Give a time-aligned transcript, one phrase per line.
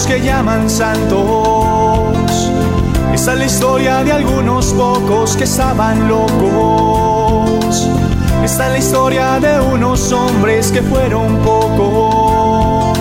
[0.00, 2.16] que llaman santos.
[3.12, 7.88] Esta es la historia de algunos pocos que estaban locos.
[8.42, 12.98] Esta es la historia de unos hombres que fueron pocos,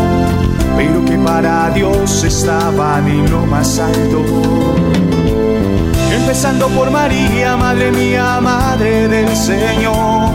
[0.75, 4.21] pero que para Dios estaban en lo más alto.
[6.11, 10.29] Empezando por María, Madre mía, Madre del Señor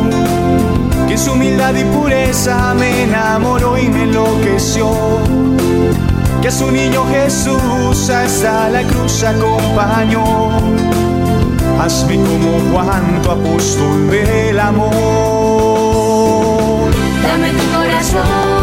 [1.06, 4.90] que su humildad y pureza me enamoró y me enloqueció.
[6.42, 10.50] Que su niño Jesús hasta la cruz acompañó.
[11.80, 14.92] Hazme como Juan, tu apóstol del amor.
[17.22, 18.56] Dame tu corazón.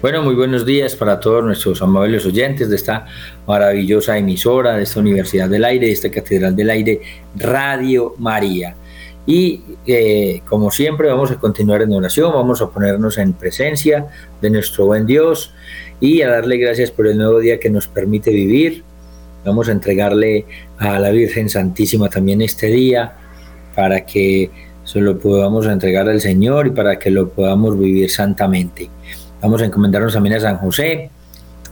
[0.00, 3.06] Bueno, muy buenos días para todos nuestros amables oyentes de esta
[3.46, 7.00] maravillosa emisora, de esta Universidad del Aire, de esta Catedral del Aire,
[7.36, 8.76] Radio María.
[9.26, 14.06] Y eh, como siempre vamos a continuar en oración, vamos a ponernos en presencia
[14.40, 15.52] de nuestro buen Dios
[16.00, 18.84] y a darle gracias por el nuevo día que nos permite vivir.
[19.44, 20.46] Vamos a entregarle
[20.78, 23.16] a la Virgen Santísima también este día
[23.74, 24.50] para que
[24.84, 28.90] se lo podamos entregar al Señor y para que lo podamos vivir santamente.
[29.40, 31.10] Vamos a encomendarnos también a San José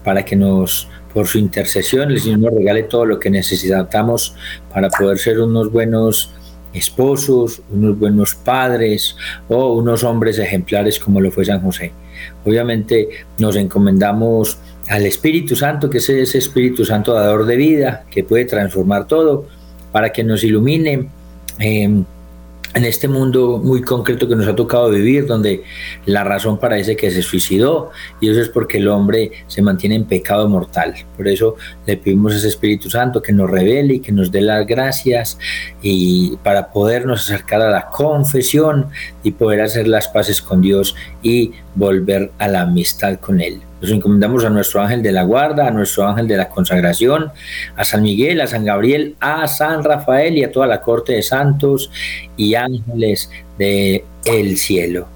[0.05, 4.35] para que nos, por su intercesión, el Señor nos regale todo lo que necesitamos
[4.73, 6.31] para poder ser unos buenos
[6.73, 9.17] esposos, unos buenos padres
[9.49, 11.93] o unos hombres ejemplares como lo fue San José.
[12.45, 18.25] Obviamente nos encomendamos al Espíritu Santo, que es ese Espíritu Santo dador de vida, que
[18.25, 19.47] puede transformar todo,
[19.93, 21.09] para que nos ilumine.
[21.59, 22.05] Eh,
[22.77, 25.63] en este mundo muy concreto que nos ha tocado vivir, donde
[26.05, 30.05] la razón parece que se suicidó, y eso es porque el hombre se mantiene en
[30.05, 30.95] pecado mortal.
[31.17, 31.57] Por eso
[31.87, 35.39] le pedimos a ese Espíritu Santo que nos revele y que nos dé las gracias
[35.81, 38.89] y para podernos acercar a la confesión
[39.23, 43.61] y poder hacer las paces con Dios y volver a la amistad con Él.
[43.81, 47.31] Nos encomendamos a nuestro ángel de la guarda, a nuestro ángel de la consagración,
[47.77, 51.23] a San Miguel, a San Gabriel, a San Rafael y a toda la corte de
[51.23, 51.91] santos
[52.37, 55.07] y ángeles del el cielo.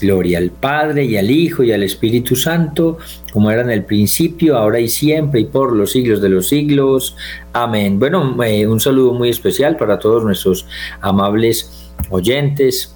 [0.00, 2.98] Gloria al Padre y al Hijo y al Espíritu Santo,
[3.32, 7.16] como era en el principio, ahora y siempre y por los siglos de los siglos.
[7.52, 7.98] Amén.
[7.98, 10.66] Bueno, eh, un saludo muy especial para todos nuestros
[11.00, 12.94] amables oyentes,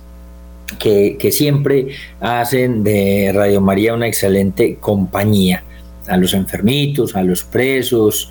[0.79, 1.89] que, siempre
[2.21, 5.65] hacen de Radio María una excelente compañía
[6.09, 8.31] a los enfermitos, a los presos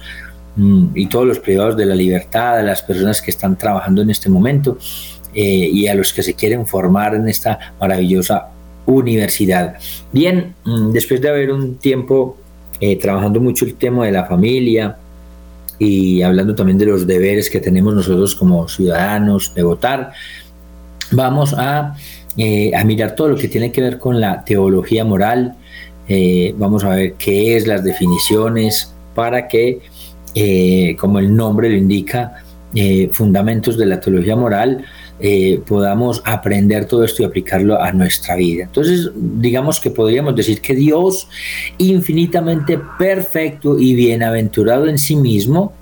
[0.56, 4.10] mm, y todos los privados de la libertad, a las personas que están trabajando en
[4.10, 4.78] este momento
[5.34, 8.50] eh, y a los que se quieren formar en esta maravillosa
[8.86, 9.76] universidad.
[10.12, 12.38] Bien, mm, después de haber un tiempo
[12.80, 14.98] eh, trabajando mucho el tema de la familia
[15.78, 20.12] y hablando también de los deberes que tenemos nosotros como ciudadanos de votar,
[21.12, 21.96] vamos a
[22.38, 25.56] eh, a mirar todo lo que tiene que ver con la teología moral.
[26.08, 29.82] Eh, vamos a ver qué es las definiciones para que,
[30.34, 32.44] eh, como el nombre lo indica,
[33.12, 34.86] fundamentos de la teología moral,
[35.68, 38.64] podamos aprender todo esto y aplicarlo a nuestra vida.
[38.64, 41.28] Entonces, digamos que podríamos decir que Dios,
[41.78, 45.74] infinitamente perfecto y bienaventurado en sí mismo,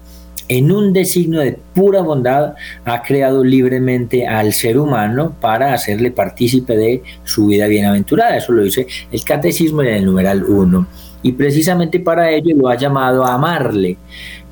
[0.50, 6.76] en un designio de pura bondad, ha creado libremente al ser humano para hacerle partícipe
[6.76, 8.36] de su vida bienaventurada.
[8.36, 10.88] Eso lo dice el catecismo en el numeral 1.
[11.22, 13.98] Y precisamente para ello lo ha llamado a amarle,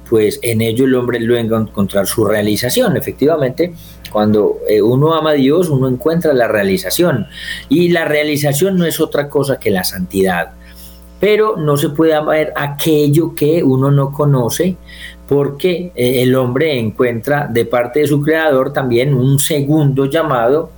[0.07, 2.95] pues en ello el hombre luego encontrar su realización.
[2.95, 3.73] Efectivamente,
[4.11, 7.25] cuando eh, uno ama a Dios, uno encuentra la realización.
[7.69, 10.51] Y la realización no es otra cosa que la santidad
[11.19, 14.77] pero no se puede amar aquello que uno no conoce,
[15.27, 20.71] porque eh, el hombre encuentra de parte de su creador también un segundo llamado.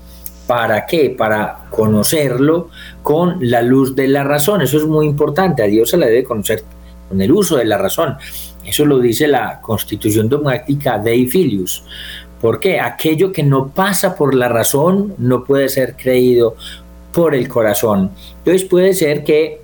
[0.48, 1.14] ¿Para qué?
[1.16, 2.70] Para conocerlo
[3.04, 4.62] con la luz de la razón.
[4.62, 5.62] Eso es muy importante.
[5.62, 6.64] A Dios se le debe conocer
[7.08, 8.16] con el uso de la razón.
[8.66, 11.84] Eso lo dice la constitución dogmática de Filius.
[12.42, 16.56] Porque aquello que no pasa por la razón no puede ser creído
[17.12, 18.12] por el corazón.
[18.40, 19.62] Entonces puede ser que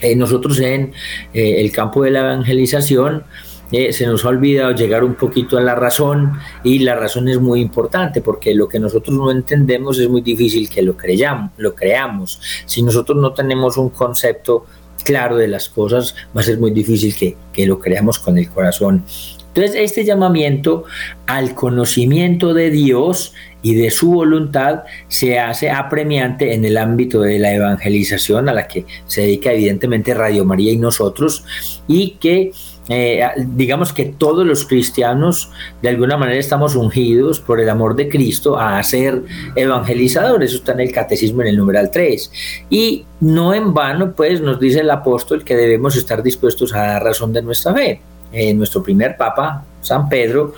[0.00, 0.92] eh, nosotros en
[1.34, 3.24] eh, el campo de la evangelización
[3.72, 7.40] eh, se nos ha olvidado llegar un poquito a la razón y la razón es
[7.40, 11.74] muy importante porque lo que nosotros no entendemos es muy difícil que lo, creyamos, lo
[11.74, 12.40] creamos.
[12.66, 14.66] Si nosotros no tenemos un concepto
[15.04, 18.48] claro de las cosas, va a ser muy difícil que, que lo creamos con el
[18.50, 19.04] corazón.
[19.48, 20.84] Entonces, este llamamiento
[21.26, 23.32] al conocimiento de Dios
[23.66, 28.68] y de su voluntad se hace apremiante en el ámbito de la evangelización a la
[28.68, 31.44] que se dedica evidentemente Radio María y nosotros
[31.88, 32.52] y que
[32.88, 35.50] eh, digamos que todos los cristianos
[35.82, 39.24] de alguna manera estamos ungidos por el amor de Cristo a ser
[39.56, 40.50] evangelizadores.
[40.50, 42.30] Eso está en el catecismo en el numeral 3.
[42.70, 47.02] Y no en vano, pues nos dice el apóstol que debemos estar dispuestos a dar
[47.02, 48.00] razón de nuestra fe.
[48.32, 50.54] Eh, nuestro primer papa, San Pedro,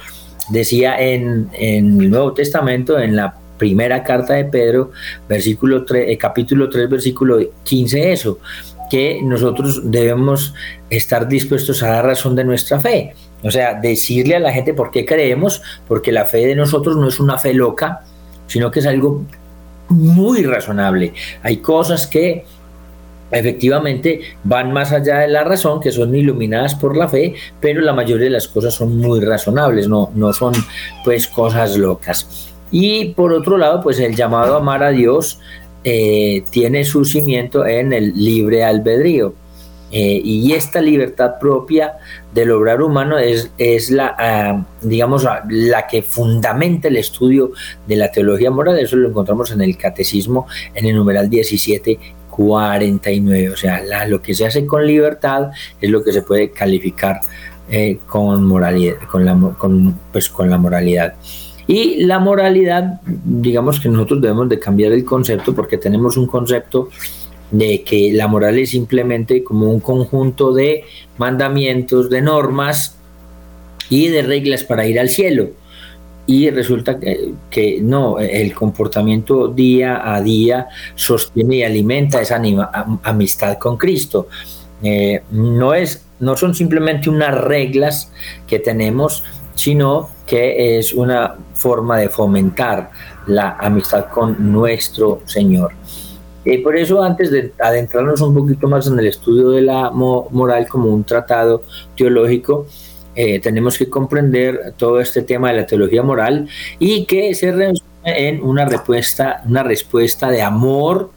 [0.50, 4.92] decía en, el Nuevo Testamento, en la primera carta de Pedro,
[5.28, 8.38] versículo 3, eh, capítulo 3, versículo 15, eso,
[8.90, 10.54] que nosotros debemos
[10.88, 13.14] estar dispuestos a dar razón de nuestra fe.
[13.42, 17.08] O sea, decirle a la gente por qué creemos, porque la fe de nosotros no
[17.08, 18.00] es una fe loca,
[18.46, 19.24] sino que es algo
[19.88, 21.12] muy razonable.
[21.42, 22.44] Hay cosas que
[23.30, 27.92] efectivamente van más allá de la razón, que son iluminadas por la fe, pero la
[27.92, 30.54] mayoría de las cosas son muy razonables, no, no son
[31.04, 32.48] pues cosas locas.
[32.70, 35.40] Y por otro lado, pues el llamado a amar a Dios
[35.84, 39.34] eh, tiene su cimiento en el libre albedrío.
[39.90, 41.94] Eh, y esta libertad propia
[42.34, 47.52] del obrar humano es, es la, ah, digamos, la que fundamenta el estudio
[47.86, 48.78] de la teología moral.
[48.78, 51.98] Eso lo encontramos en el catecismo, en el numeral 17,
[52.38, 53.50] 49.
[53.50, 55.50] O sea, lo que se hace con libertad
[55.80, 57.20] es lo que se puede calificar
[57.68, 61.14] eh, con moralidad, con la, con, pues, con la moralidad.
[61.66, 66.88] Y la moralidad, digamos que nosotros debemos de cambiar el concepto porque tenemos un concepto
[67.50, 70.84] de que la moral es simplemente como un conjunto de
[71.18, 72.96] mandamientos, de normas
[73.90, 75.50] y de reglas para ir al cielo.
[76.28, 82.38] Y resulta que, no, el comportamiento día a día sostiene y alimenta esa
[83.02, 84.28] amistad con Cristo.
[84.82, 88.12] Eh, no, es, no son simplemente unas reglas
[88.46, 92.90] que tenemos, sino que es una forma de fomentar
[93.26, 95.72] la amistad con nuestro Señor.
[96.44, 100.68] Y por eso, antes de adentrarnos un poquito más en el estudio de la moral
[100.68, 101.62] como un tratado
[101.96, 102.66] teológico,
[103.20, 106.48] eh, tenemos que comprender todo este tema de la teología moral
[106.78, 111.10] y que se resume en una respuesta, una respuesta de amor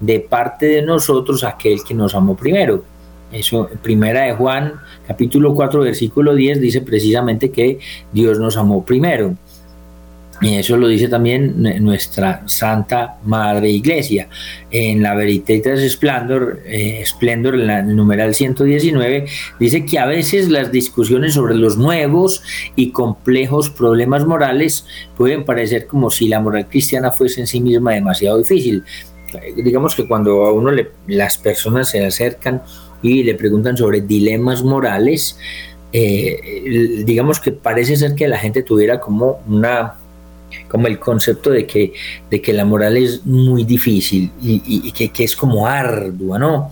[0.00, 2.82] de parte de nosotros a aquel que nos amó primero.
[3.30, 4.72] Eso, primera de Juan,
[5.06, 7.78] capítulo 4, versículo 10, dice precisamente que
[8.10, 9.34] Dios nos amó primero.
[10.40, 14.28] Y eso lo dice también nuestra Santa Madre Iglesia.
[14.70, 19.26] En la Veritatis Splendor, eh, Splendor, en el numeral 119,
[19.60, 22.42] dice que a veces las discusiones sobre los nuevos
[22.74, 24.86] y complejos problemas morales
[25.16, 28.82] pueden parecer como si la moral cristiana fuese en sí misma demasiado difícil.
[29.56, 32.62] Digamos que cuando a uno le, las personas se acercan
[33.02, 35.38] y le preguntan sobre dilemas morales,
[35.92, 39.94] eh, digamos que parece ser que la gente tuviera como una
[40.68, 41.92] como el concepto de que,
[42.30, 46.70] de que la moral es muy difícil y, que, es como ardua, ¿no?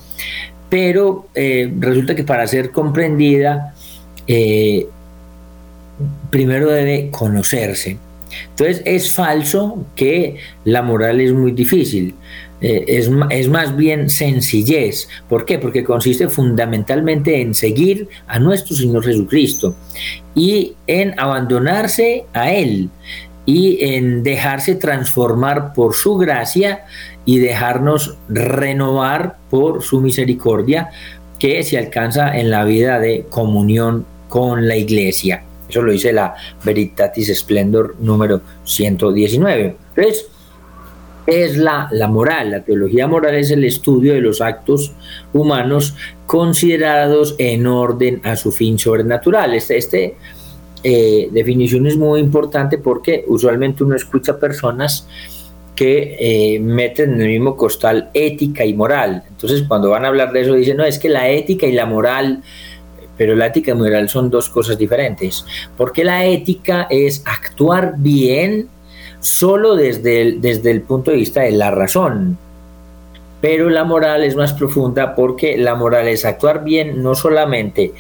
[0.69, 3.75] Pero eh, resulta que para ser comprendida,
[4.27, 4.87] eh,
[6.31, 7.99] primero debe conocerse.
[8.51, 12.15] Entonces es falso que la moral es muy difícil.
[12.61, 15.09] Eh, es, es, más bien sencillez.
[15.29, 15.59] ¿Por qué?
[15.59, 19.75] Porque consiste fundamentalmente en seguir a nuestro Señor Jesucristo
[20.35, 22.89] y en abandonarse a Él
[23.45, 26.85] y en dejarse transformar por su gracia
[27.25, 30.91] y dejarnos renovar por su misericordia
[31.39, 35.43] que se alcanza en la vida de comunión con la iglesia.
[35.69, 36.35] Eso lo dice la
[36.65, 39.77] Veritatis Splendor número 119.
[39.97, 40.27] Entonces,
[41.27, 42.51] es la, la moral.
[42.51, 44.93] La teología moral es el estudio de los actos
[45.33, 45.97] humanos
[46.27, 49.55] considerados en orden a su fin sobrenatural.
[49.55, 50.17] Este, este
[50.83, 55.07] eh, definición es muy importante porque usualmente uno escucha personas
[55.75, 59.23] que eh, meten en el mismo costal ética y moral.
[59.29, 61.87] Entonces cuando van a hablar de eso dicen, no, es que la ética y la
[61.87, 62.43] moral,
[63.17, 65.45] pero la ética y moral son dos cosas diferentes,
[65.77, 68.69] porque la ética es actuar bien
[69.21, 72.37] solo desde el, desde el punto de vista de la razón,
[73.41, 77.93] pero la moral es más profunda porque la moral es actuar bien no solamente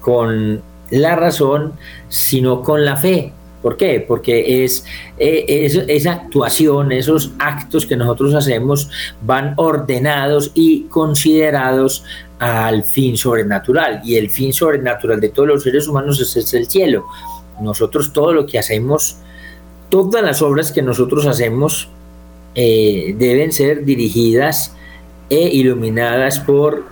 [0.00, 1.74] con la razón,
[2.08, 3.32] sino con la fe.
[3.62, 4.04] ¿Por qué?
[4.06, 4.84] Porque es,
[5.18, 8.88] eh, esa actuación, esos actos que nosotros hacemos
[9.20, 12.04] van ordenados y considerados
[12.38, 14.00] al fin sobrenatural.
[14.02, 17.04] Y el fin sobrenatural de todos los seres humanos es, el cielo.
[17.60, 19.18] Nosotros todo lo que hacemos,
[19.90, 21.90] todas las obras que nosotros hacemos
[22.54, 24.74] eh, deben ser dirigidas
[25.28, 26.84] e iluminadas por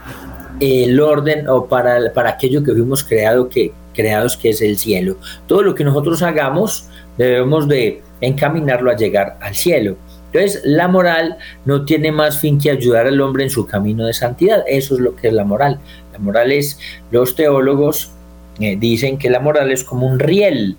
[0.60, 5.16] el orden o para, para aquello que fuimos que, creados, que es el cielo.
[5.46, 9.96] Todo lo que nosotros hagamos debemos de encaminarlo a llegar al cielo.
[10.32, 14.12] Entonces, la moral no tiene más fin que ayudar al hombre en su camino de
[14.12, 14.62] santidad.
[14.66, 15.80] Eso es lo que es la moral.
[16.12, 16.78] La moral es,
[17.10, 18.12] los teólogos
[18.60, 20.76] eh, dicen que la moral es como un riel.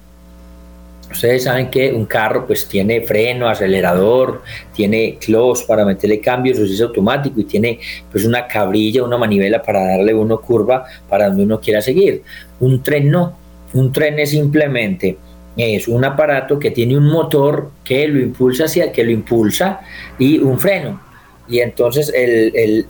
[1.12, 6.82] Ustedes saben que un carro pues tiene freno, acelerador, tiene close para meterle cambios, es
[6.82, 7.80] automático y tiene
[8.12, 12.24] pues una cabrilla, una manivela para darle uno curva para donde uno quiera seguir.
[12.60, 13.38] Un tren no.
[13.74, 15.18] Un tren es simplemente
[15.60, 19.82] es un aparato que tiene un motor que lo impulsa hacia que lo impulsa
[20.18, 21.02] y un freno.
[21.50, 22.86] Y entonces el,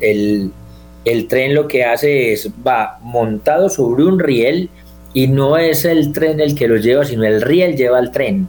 [1.06, 4.70] el, tren lo que hace es va montado sobre un riel
[5.13, 8.48] y no es el tren el que lo lleva, sino el riel lleva al tren.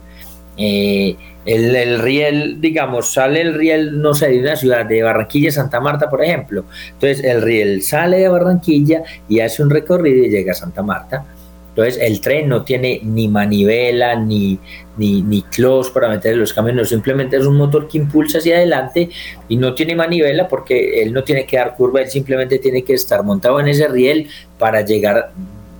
[0.57, 5.51] Eh, el, el, riel, digamos, sale el riel, no sé, de una ciudad, de Barranquilla,
[5.51, 6.65] Santa Marta, por ejemplo.
[6.93, 11.25] Entonces el riel sale de Barranquilla y hace un recorrido y llega a Santa Marta
[11.71, 14.59] entonces el tren no tiene ni manivela ni,
[14.99, 19.09] ni, ni close para meter los camiones, simplemente es un motor que impulsa hacia adelante
[19.49, 22.95] y no tiene manivela porque él no tiene que dar curva, él simplemente tiene que
[22.95, 25.33] estar montado en ese riel para llegar,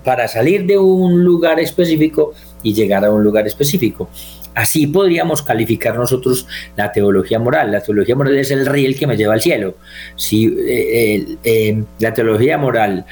[0.05, 4.09] para salir de un lugar específico y llegar a un lugar específico.
[4.55, 7.71] Así podríamos calificar nosotros la teología moral.
[7.71, 9.77] La teología moral es el riel que me lleva al cielo.
[10.17, 13.05] Si eh, eh, la teología moral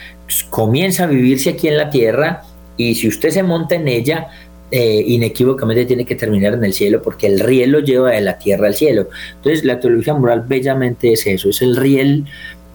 [0.50, 2.42] comienza a vivirse aquí en la tierra,
[2.76, 4.28] y si usted se monta en ella,
[4.70, 8.38] eh, inequívocamente tiene que terminar en el cielo porque el riel lo lleva de la
[8.38, 9.08] tierra al cielo.
[9.36, 12.26] Entonces la teología moral bellamente es eso, es el riel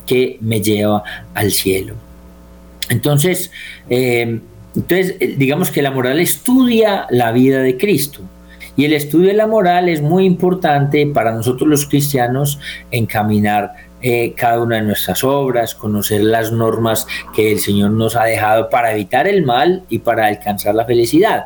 [0.05, 1.03] que me lleva
[1.33, 1.95] al cielo.
[2.89, 3.51] Entonces,
[3.89, 4.41] eh,
[4.75, 8.21] entonces eh, digamos que la moral estudia la vida de Cristo.
[8.75, 12.59] Y el estudio de la moral es muy importante para nosotros los cristianos
[12.89, 18.23] encaminar eh, cada una de nuestras obras, conocer las normas que el Señor nos ha
[18.23, 21.45] dejado para evitar el mal y para alcanzar la felicidad.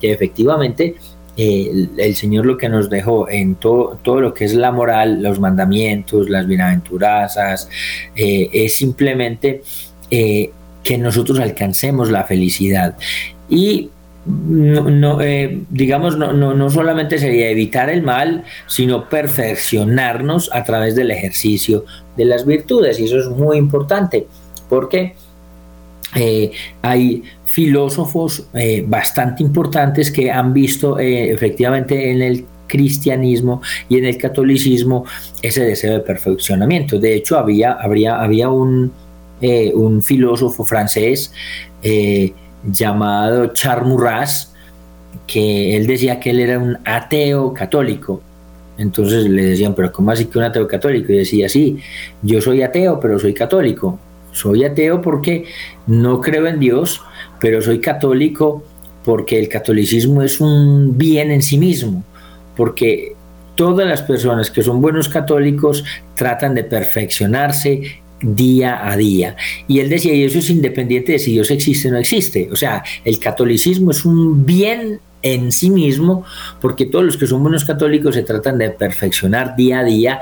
[0.00, 0.94] Que efectivamente
[1.36, 5.40] eh, el, Señor lo que nos dejó en todo, lo que es la moral, los
[5.40, 7.68] mandamientos, las bienaventuranzas,
[8.14, 9.62] es simplemente
[10.88, 12.96] que nosotros alcancemos la felicidad.
[13.50, 13.90] Y
[14.24, 21.10] no, eh, digamos, no, no, solamente sería evitar el mal, sino perfeccionarnos a través del
[21.10, 21.84] ejercicio
[22.16, 22.98] de las virtudes.
[22.98, 24.26] Y eso es muy importante,
[24.70, 25.14] porque
[26.16, 34.06] eh, hay filósofos eh, bastante importantes que han visto efectivamente en el cristianismo y en
[34.06, 35.04] el catolicismo
[35.42, 36.98] ese deseo de perfeccionamiento.
[36.98, 38.90] De hecho, había, habría, había un,
[39.40, 41.32] un filósofo francés,
[42.64, 44.54] llamado Charmurras,
[45.26, 48.22] que él decía que él era un ateo católico.
[48.78, 51.12] Entonces le decían, pero ¿cómo así que un ateo católico?
[51.12, 51.78] Y decía, sí,
[52.22, 53.98] yo soy ateo, pero soy católico.
[54.32, 55.46] Soy ateo porque
[55.86, 57.00] no creo en Dios,
[57.40, 58.62] pero soy católico
[59.04, 62.04] porque el catolicismo es un bien en sí mismo,
[62.56, 63.14] porque
[63.54, 65.82] todas las personas que son buenos católicos
[66.14, 69.36] tratan de perfeccionarse día a día.
[69.66, 72.48] Y él decía, y eso es independiente de si Dios existe o no existe.
[72.52, 76.24] O sea, el catolicismo es un bien en sí mismo,
[76.60, 80.20] porque todos los que son buenos católicos se tratan de perfeccionar día a día,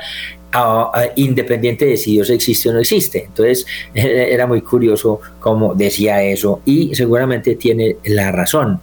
[1.17, 3.25] independiente de si Dios existe o no existe.
[3.27, 8.81] Entonces, era muy curioso cómo decía eso y seguramente tiene la razón.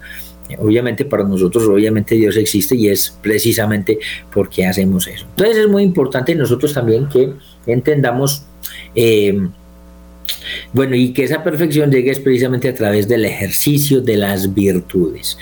[0.60, 3.98] Obviamente para nosotros, obviamente Dios existe y es precisamente
[4.32, 5.26] porque hacemos eso.
[5.30, 7.34] Entonces es muy importante nosotros también que
[7.66, 8.46] entendamos
[8.96, 9.48] eh,
[10.74, 15.38] bueno, y que esa perfección llegue es precisamente a través del ejercicio de las virtudes.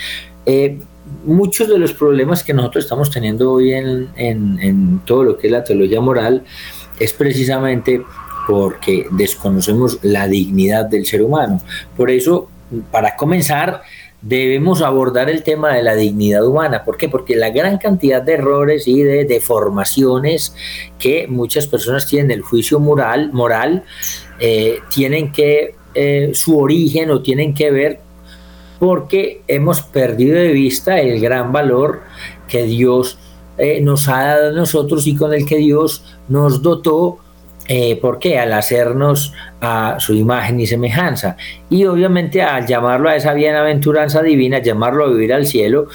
[0.45, 0.79] Eh,
[1.25, 5.63] muchos de los problemas que nosotros estamos teniendo hoy en, todo lo que es la
[5.63, 6.43] teología moral
[6.99, 8.01] es precisamente
[8.47, 11.61] porque desconocemos la dignidad del ser humano.
[11.95, 12.49] Por eso,
[12.91, 13.81] para comenzar,
[14.21, 16.83] debemos abordar el tema de la dignidad humana.
[16.83, 17.09] ¿Por qué?
[17.09, 20.55] Porque la gran cantidad de errores y de deformaciones
[20.99, 23.83] que muchas personas tienen el juicio moral, moral
[24.39, 27.99] eh, tienen que eh, su origen o tienen que ver
[28.79, 32.01] porque hemos perdido de vista el gran valor
[32.47, 33.19] que Dios
[33.57, 37.19] eh, nos ha dado a nosotros y con el que Dios nos dotó
[37.67, 38.39] eh, ¿Por qué?
[38.39, 41.37] Al hacernos a su imagen y semejanza.
[41.69, 45.87] Y obviamente al llamarlo a esa bienaventuranza divina, llamarlo a vivir al cielo,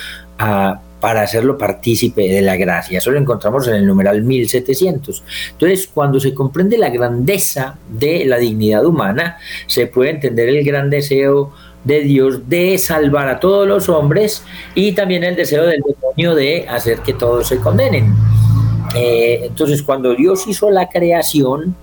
[1.00, 2.98] para hacerlo partícipe de la gracia.
[2.98, 5.22] Eso lo encontramos en el numeral 1700.
[5.52, 10.90] Entonces, cuando se comprende la grandeza de la dignidad humana, se puede entender el gran
[10.90, 11.52] deseo
[11.84, 14.42] de Dios de salvar a todos los hombres
[14.74, 18.12] y también el deseo del demonio de hacer que todos se condenen.
[18.96, 21.76] Eh, entonces, cuando Dios hizo la creación,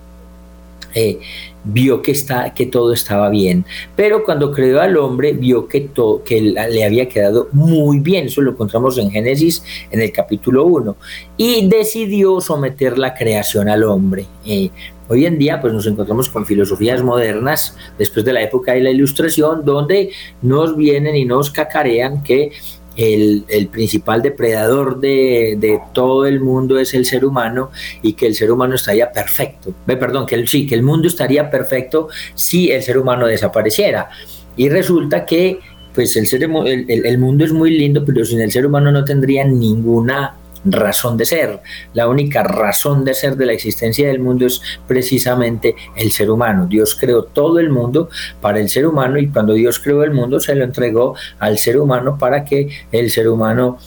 [0.95, 1.19] eh,
[1.63, 3.65] vio que, está, que todo estaba bien.
[3.95, 8.25] Pero cuando creó al hombre, vio que, todo, que le había quedado muy bien.
[8.25, 10.95] Eso lo encontramos en Génesis en el capítulo 1.
[11.37, 14.25] Y decidió someter la creación al hombre.
[14.45, 14.69] Eh,
[15.07, 18.89] hoy en día pues nos encontramos con filosofías modernas después de la época de la
[18.89, 22.51] ilustración donde nos vienen y nos cacarean que
[22.95, 27.71] el, principal depredador de, todo el mundo es el ser humano
[28.01, 29.73] y que el ser humano estaría perfecto.
[29.85, 34.09] perdón, que el, sí, que el mundo estaría perfecto si el ser humano desapareciera.
[34.55, 35.59] Y resulta que
[35.95, 39.43] pues el, ser, el mundo es muy lindo, pero sin el ser humano no tendría
[39.43, 40.35] ninguna
[40.65, 41.59] razón de ser.
[41.93, 46.65] La única razón de ser de la existencia del mundo es precisamente el ser humano.
[46.67, 48.09] Dios creó todo el mundo
[48.41, 51.77] para el ser humano y cuando Dios creó el mundo se lo entregó al ser
[51.77, 53.77] humano para que el ser humano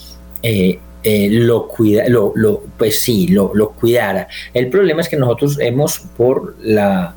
[0.43, 2.33] eh, eh, lo cuida, lo,
[2.77, 4.29] pues sí, lo, lo cuidara.
[4.53, 7.15] El problema es que nosotros hemos por la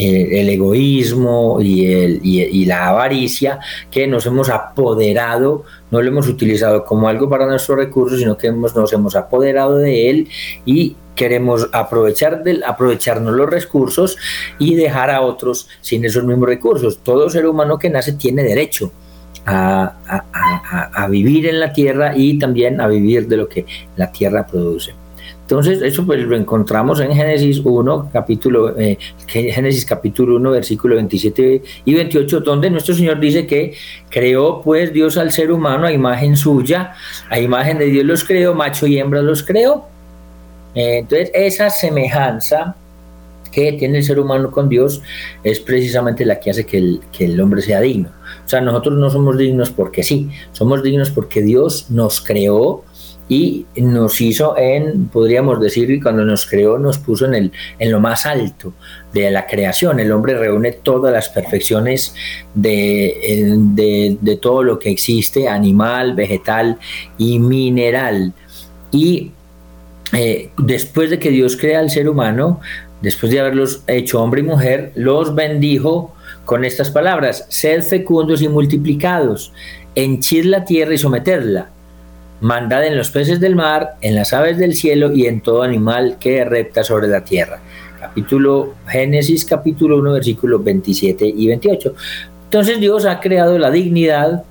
[0.00, 3.58] eh, el egoísmo y, el, y, la avaricia
[3.90, 8.46] que nos hemos apoderado, no lo hemos utilizado como algo para nuestros recursos, sino que
[8.46, 10.28] hemos, nos hemos apoderado de él
[10.64, 14.16] y queremos aprovechar del, aprovecharnos los recursos
[14.58, 17.00] y dejar a otros sin esos mismos recursos.
[17.02, 18.90] Todo ser humano que nace tiene derecho
[19.44, 23.66] a, a, a vivir en la tierra y también a vivir de lo que
[23.96, 24.94] la tierra produce.
[25.50, 28.96] Entonces, eso pues lo encontramos en Génesis 1, capítulo, eh,
[29.84, 33.74] capítulo 1, versículo 27 y 28, donde nuestro Señor dice que
[34.10, 36.94] creó pues Dios al ser humano a imagen suya,
[37.28, 39.86] a imagen de Dios los creó, macho y hembra los creó.
[40.76, 42.76] Eh, entonces, esa semejanza
[43.50, 45.02] que tiene el ser humano con Dios
[45.42, 48.10] es precisamente la que hace que el, que el hombre sea digno.
[48.46, 52.84] O sea, nosotros no somos dignos porque sí, somos dignos porque Dios nos creó
[53.30, 57.92] y nos hizo en, podríamos decir, que cuando nos creó nos puso en, el, en
[57.92, 58.72] lo más alto
[59.12, 60.00] de la creación.
[60.00, 62.12] El hombre reúne todas las perfecciones
[62.54, 66.78] de, de, todo lo que existe, animal, vegetal
[67.18, 68.32] y mineral.
[68.90, 69.30] Y
[70.12, 72.58] eh, después de que Dios crea al ser humano,
[73.00, 78.48] después de haberlos hecho hombre y mujer, los bendijo con estas palabras, sed fecundos y
[78.48, 79.52] multiplicados,
[79.94, 81.70] henchid la tierra y someterla
[82.40, 86.16] mandad en los peces del mar, en las aves del cielo y en todo animal
[86.18, 87.60] que repta sobre la tierra.
[87.98, 91.94] Capítulo Génesis, capítulo 1, versículos 27 y 28.
[92.44, 94.42] Entonces Dios ha creado la dignidad,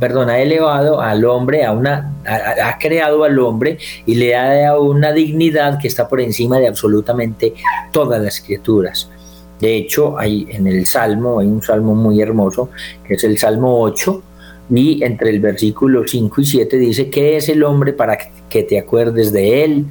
[0.00, 4.82] perdón, ha elevado al hombre a una, ha, creado al hombre y le ha dado
[4.82, 7.54] una dignidad que está por encima de absolutamente
[7.92, 9.08] todas las criaturas.
[9.60, 12.70] De hecho, hay en el Salmo, hay un salmo muy hermoso,
[13.06, 14.22] que es el Salmo 8,
[14.70, 18.78] y entre el versículo 5 y 7 dice, ¿qué es el hombre para que te
[18.78, 19.86] acuerdes de él?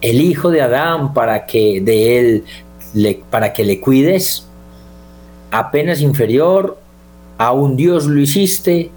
[0.00, 2.44] El hijo de Adán para que de él
[2.94, 4.46] le, para que le cuides.
[5.50, 6.78] Apenas inferior,
[7.38, 8.90] a un Dios lo hiciste,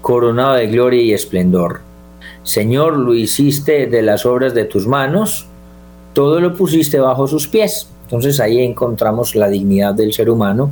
[0.00, 1.80] coronado de gloria y esplendor.
[2.42, 5.46] Señor, lo hiciste de las obras de tus manos,
[6.14, 7.88] todo lo pusiste bajo sus pies.
[8.04, 10.70] Entonces ahí encontramos la dignidad del ser humano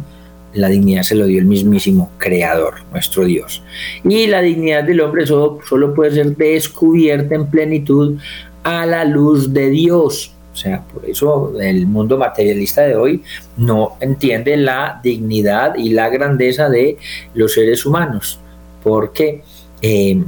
[0.54, 3.62] la dignidad se lo dio el mismísimo Creador, nuestro Dios.
[4.04, 8.18] Y la dignidad del hombre solo, solo puede ser descubierta en plenitud
[8.62, 10.32] a la luz de Dios.
[10.52, 13.22] O sea, por eso el mundo materialista de hoy
[13.56, 16.98] no entiende la dignidad y la grandeza de
[17.34, 18.38] los seres humanos,
[18.82, 19.42] porque,
[19.80, 20.22] eh,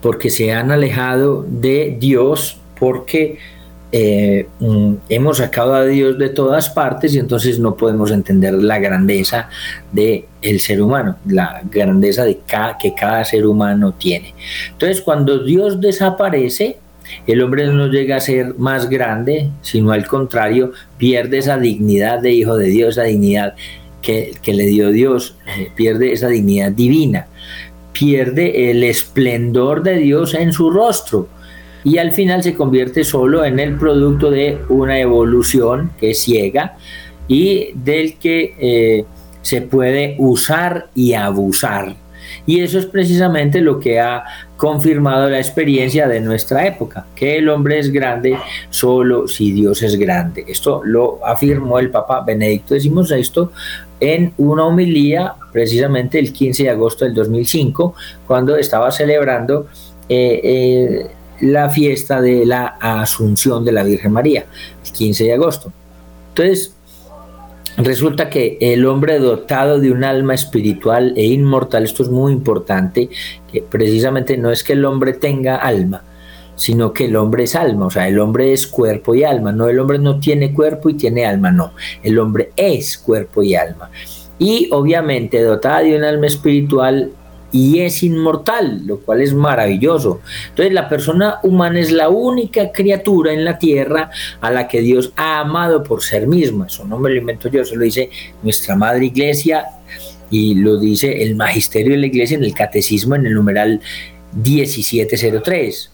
[0.00, 3.38] porque se han alejado de Dios, porque
[3.94, 8.78] eh, mm, hemos sacado a Dios de todas partes y entonces no podemos entender la
[8.78, 9.50] grandeza
[9.92, 12.40] del el ser humano, la grandeza de
[12.80, 14.34] que cada ser humano tiene.
[14.70, 16.78] Entonces, cuando Dios desaparece,
[17.26, 22.32] el hombre no llega a ser más grande, sino al contrario, pierde esa dignidad de
[22.32, 23.54] hijo de Dios, esa dignidad
[24.00, 27.26] que, le dio Dios, eh, pierde esa dignidad divina,
[27.92, 31.28] pierde el esplendor de Dios en su rostro
[31.84, 36.76] y al final se convierte solo en el producto de una evolución que es ciega
[37.28, 39.04] y del que eh,
[39.42, 41.96] se puede usar y abusar.
[42.46, 44.24] Y eso es precisamente lo que ha
[44.56, 48.36] confirmado la experiencia de nuestra época, que el hombre es grande
[48.70, 50.44] solo si Dios es grande.
[50.48, 53.48] Esto lo afirmó el Papa Benedicto XVI
[54.00, 57.94] en una homilía precisamente el 15 de agosto del 2005,
[58.26, 59.66] cuando estaba celebrando
[60.08, 61.06] eh, eh,
[61.42, 64.46] la fiesta de la Asunción de la Virgen María,
[64.84, 65.72] el 15 de agosto.
[66.28, 66.74] Entonces,
[67.76, 73.10] resulta que el hombre dotado de un alma espiritual e inmortal, esto es muy importante,
[73.52, 76.04] que precisamente no es que el hombre tenga alma,
[76.54, 79.68] sino que el hombre es alma, o sea, el hombre es cuerpo y alma, no
[79.68, 81.72] el hombre no tiene cuerpo y tiene alma, no,
[82.04, 83.90] el hombre es cuerpo y alma.
[84.38, 87.12] Y obviamente dotada de un alma espiritual
[87.52, 90.20] y es inmortal, lo cual es maravilloso.
[90.48, 94.10] Entonces la persona humana es la única criatura en la tierra
[94.40, 96.66] a la que Dios ha amado por ser misma.
[96.66, 98.10] Eso no me lo invento yo, eso lo dice
[98.42, 99.66] nuestra Madre Iglesia
[100.30, 103.80] y lo dice el Magisterio de la Iglesia en el Catecismo en el numeral
[104.34, 105.90] 1703.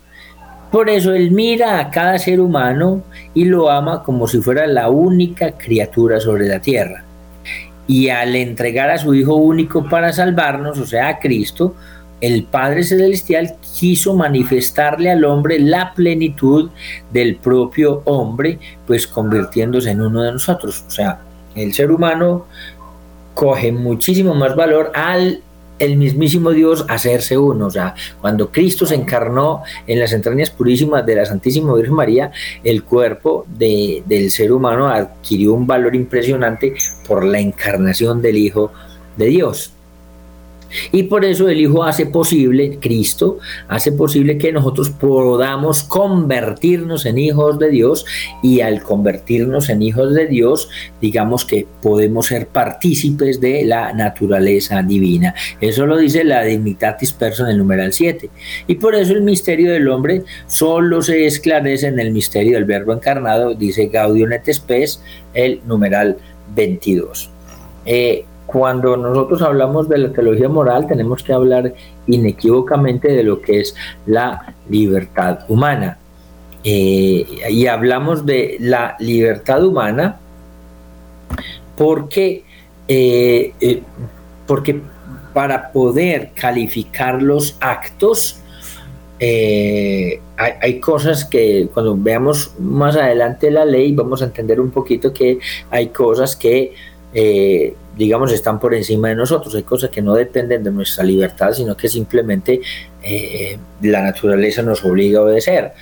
[0.70, 3.02] Por eso Él mira a cada ser humano
[3.34, 7.07] y lo ama como si fuera la única criatura sobre la tierra
[7.88, 11.74] y al entregar a su Hijo único para salvarnos, o sea, a Cristo,
[12.20, 16.70] el Padre Celestial quiso manifestarle al hombre la plenitud
[17.10, 20.84] del propio hombre, pues convirtiéndose en uno de nosotros.
[20.86, 21.20] O sea,
[21.54, 22.46] el ser humano
[23.34, 25.42] coge muchísimo más valor al
[25.78, 27.66] el mismísimo Dios hacerse uno.
[27.66, 32.32] O sea, cuando Cristo se encarnó en las entrañas purísimas de la Santísima Virgen María,
[32.64, 36.74] el cuerpo de, del ser humano adquirió un valor impresionante
[37.06, 38.72] por la encarnación del Hijo
[39.16, 39.72] de Dios.
[40.92, 47.18] Y por eso el Hijo hace posible, Cristo, hace posible que nosotros podamos convertirnos en
[47.18, 48.04] hijos de Dios
[48.42, 50.68] y al convertirnos en hijos de Dios,
[51.00, 55.34] digamos que podemos ser partícipes de la naturaleza divina.
[55.60, 58.30] Eso lo dice la Dignitatis Persona en el numeral 7.
[58.66, 62.92] Y por eso el misterio del hombre solo se esclarece en el misterio del Verbo
[62.92, 64.48] encarnado, dice Gaudium et
[65.34, 66.16] el numeral
[66.54, 67.30] 22.
[67.84, 71.74] Eh, cuando nosotros hablamos de la teología moral, tenemos que hablar
[72.06, 73.74] inequívocamente de lo que es
[74.06, 75.98] la libertad humana.
[76.64, 80.18] Eh, y hablamos de la libertad humana
[81.76, 82.42] porque,
[82.88, 83.82] eh, eh,
[84.46, 84.80] porque
[85.34, 88.40] para poder calificar los actos,
[89.20, 95.12] hay, hay, cosas que cuando veamos más adelante la ley vamos a entender un poquito
[95.12, 95.38] que
[95.70, 96.72] hay cosas que
[97.14, 99.54] eh, digamos, están por encima de nosotros.
[99.54, 102.60] Hay cosas que no dependen de nuestra libertad, sino que simplemente
[103.02, 105.72] eh, la naturaleza nos obliga a obedecer.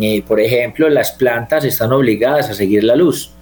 [0.00, 3.32] Eh, por ejemplo, las plantas están obligadas a seguir la luz.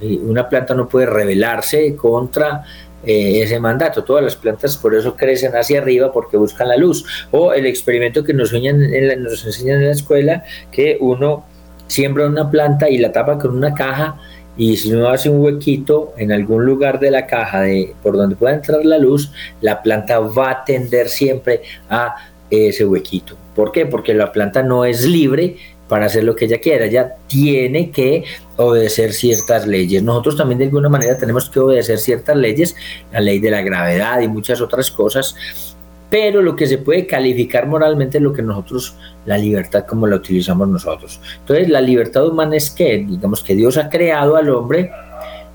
[0.00, 2.64] una planta no puede rebelarse contra
[3.06, 4.02] ese mandato.
[4.02, 7.04] Todas las plantas por eso crecen hacia arriba porque buscan la luz.
[7.30, 11.44] O el experimento que nos, en nos enseñan en la escuela, que uno
[11.86, 14.16] siembra una planta y la tapa con una caja
[14.56, 18.36] y si uno hace un huequito en algún lugar de la caja de, por donde
[18.36, 22.14] pueda entrar la luz, la planta va a tender siempre a
[22.50, 23.36] ese huequito.
[23.54, 23.86] ¿Por qué?
[23.86, 25.56] Porque la planta no es libre
[25.88, 28.24] para hacer lo que ella quiera, ella tiene que
[28.56, 30.02] obedecer ciertas leyes.
[30.02, 32.74] Nosotros también de alguna manera tenemos que obedecer ciertas leyes,
[33.12, 35.73] la ley de la gravedad y muchas otras cosas,
[36.14, 38.94] pero lo que se puede calificar moralmente es lo que nosotros,
[39.26, 41.20] la libertad como la utilizamos nosotros.
[41.40, 44.92] Entonces, la libertad humana es que, digamos que Dios ha creado al hombre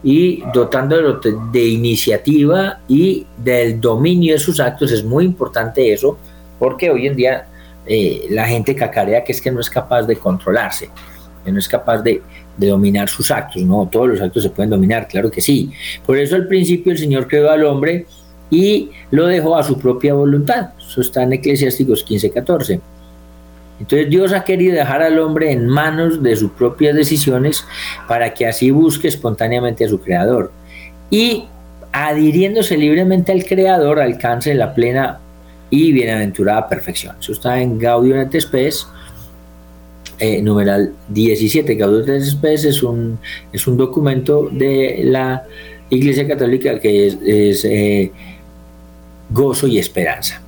[0.03, 1.21] y dotándolo
[1.53, 6.17] de iniciativa y del dominio de sus actos, es muy importante eso,
[6.59, 7.47] porque hoy en día
[7.85, 10.89] eh, la gente cacarea que es que no es capaz de controlarse,
[11.45, 12.21] que no es capaz de,
[12.57, 15.71] de dominar sus actos, no, todos los actos se pueden dominar, claro que sí.
[16.05, 18.07] Por eso al principio el Señor creó al hombre,
[18.49, 20.69] y lo dejó a su propia voluntad.
[20.77, 22.79] Eso está en Eclesiásticos 15:14.
[23.79, 27.65] Entonces Dios ha querido dejar al hombre en manos de sus propias decisiones
[28.07, 30.51] para que así busque espontáneamente a su creador.
[31.09, 31.45] Y
[31.91, 35.19] adhiriéndose libremente al creador alcance la plena
[35.69, 37.15] y bienaventurada perfección.
[37.19, 38.87] Eso está en Gaudium et Spes,
[40.19, 41.75] eh, numeral 17.
[41.75, 43.19] Gaudium et Spes es un,
[43.53, 45.43] es un documento de la
[45.89, 48.11] Iglesia Católica que es, eh,
[49.29, 50.41] gozo y esperanza.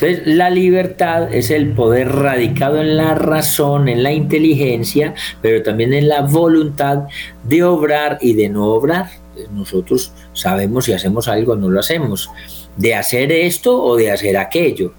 [0.00, 5.92] Entonces, la libertad es el poder radicado en la razón, en la inteligencia, pero también
[5.92, 7.08] en la voluntad
[7.42, 9.08] de obrar y de no obrar.
[9.52, 12.30] Nosotros sabemos si hacemos algo o no lo hacemos,
[12.76, 14.92] de hacer esto o de hacer aquello.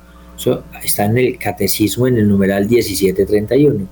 [0.83, 3.87] Está en el catecismo en el numeral 1731.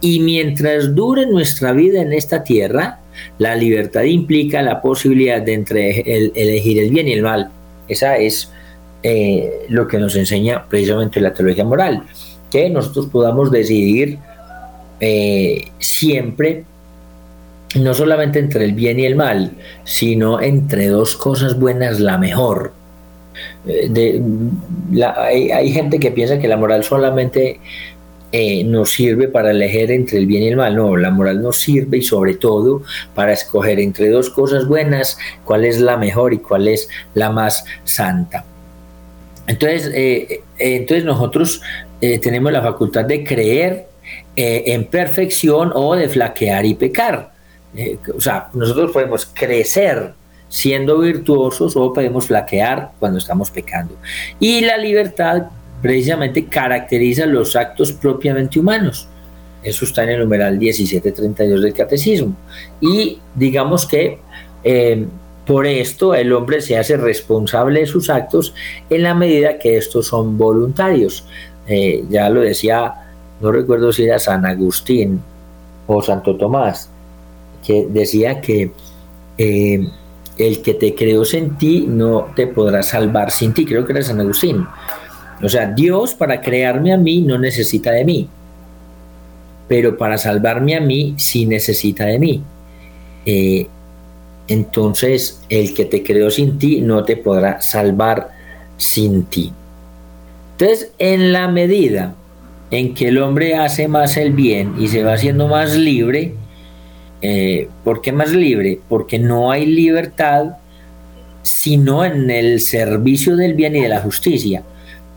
[0.00, 2.98] Y mientras dure nuestra vida en esta tierra,
[3.38, 7.52] la libertad implica la posibilidad de entre elegir el bien y el mal.
[7.88, 8.50] Esa es
[9.02, 12.02] eh, lo que nos enseña precisamente la teología moral,
[12.50, 14.18] que nosotros podamos decidir
[15.00, 16.64] eh, siempre
[17.76, 19.52] no solamente entre el bien y el mal,
[19.84, 22.72] sino entre dos cosas buenas la mejor.
[23.66, 24.20] Eh,
[25.14, 27.60] hay, gente que piensa que la moral solamente
[28.32, 30.76] nos sirve para elegir entre el bien y el mal.
[30.76, 32.82] No, la moral nos sirve y sobre todo
[33.14, 37.64] para escoger entre dos cosas buenas cuál es la mejor y cuál es la más
[37.84, 38.44] santa.
[39.46, 41.62] Entonces, eh, entonces nosotros
[42.00, 43.86] eh, tenemos la facultad de creer
[44.36, 47.32] eh, en perfección o de flaquear y pecar.
[47.76, 50.12] Eh, o sea, nosotros podemos crecer
[50.48, 53.96] siendo virtuosos o podemos flaquear cuando estamos pecando.
[54.38, 55.48] Y la libertad
[55.82, 59.08] precisamente caracteriza los actos propiamente humanos.
[59.62, 62.34] Eso está en el numeral 1732 del catecismo.
[62.80, 64.18] Y digamos que
[65.46, 68.54] por esto el hombre se hace responsable de sus actos
[68.90, 71.24] en la medida que estos son voluntarios.
[72.08, 72.94] ya lo decía
[73.40, 75.20] no recuerdo si era San Agustín
[75.86, 76.90] o Santo Tomás,
[77.64, 78.72] que decía que
[79.36, 79.88] eh,
[80.36, 84.02] el que te creó sin ti no te podrá salvar sin ti, creo que era
[84.02, 84.66] San Agustín.
[85.42, 88.28] O sea, Dios para crearme a mí no necesita de mí,
[89.68, 92.42] pero para salvarme a mí sí necesita de mí.
[93.26, 93.66] Eh,
[94.48, 98.30] entonces, el que te creó sin ti no te podrá salvar
[98.76, 99.52] sin ti.
[100.52, 102.14] Entonces, en la medida
[102.70, 106.34] en que el hombre hace más el bien y se va haciendo más libre.
[107.20, 108.80] Eh, ¿Por qué más libre?
[108.88, 110.56] Porque no hay libertad
[111.42, 114.62] sino en el servicio del bien y de la justicia.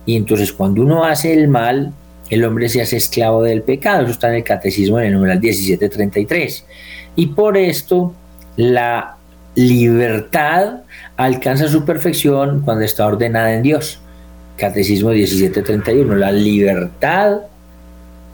[0.06, 1.94] Y entonces cuando uno hace el mal,
[2.30, 4.04] el hombre se hace esclavo del pecado.
[4.04, 6.66] Eso está en el catecismo en el numeral 1733.
[7.16, 8.14] Y por esto
[8.56, 9.18] la
[9.56, 10.82] libertad
[11.18, 14.00] alcanza su perfección cuando está ordenada en Dios.
[14.58, 17.40] Catecismo 1731, la libertad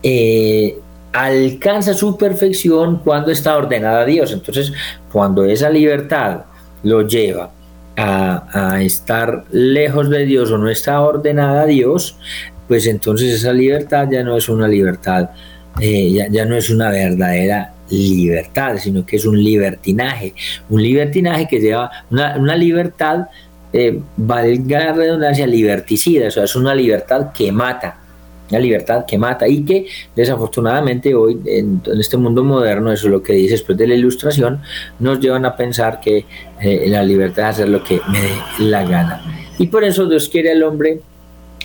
[0.03, 0.77] eh,
[1.13, 4.31] alcanza su perfección cuando está ordenada a Dios.
[4.31, 4.73] Entonces,
[5.11, 6.41] cuando esa libertad
[6.83, 7.51] lo lleva
[7.97, 12.17] a, estar lejos de Dios o no está ordenada a Dios,
[12.67, 15.31] pues entonces esa libertad ya no es una libertad,
[15.79, 20.33] eh, ya, no es una verdadera libertad, sino que es un libertinaje,
[20.69, 23.27] un libertinaje que lleva una libertad
[23.73, 27.99] eh, valga la redundancia, liberticida, o sea, es una libertad que mata,
[28.49, 33.21] una libertad que mata y que desafortunadamente hoy en, este mundo moderno, eso es lo
[33.21, 34.61] que dice después de la ilustración,
[34.99, 36.25] nos llevan a pensar que
[36.61, 39.21] eh, la libertad es hacer lo que me dé la gana.
[39.59, 41.01] Y por eso Dios quiere al hombre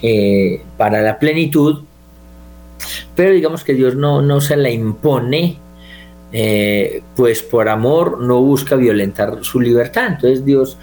[0.03, 1.83] eh, para la plenitud,
[3.15, 5.59] pero digamos que Dios no, no se la impone,
[6.33, 10.07] eh, pues por amor no busca violentar su libertad.
[10.09, 10.79] Entonces Dios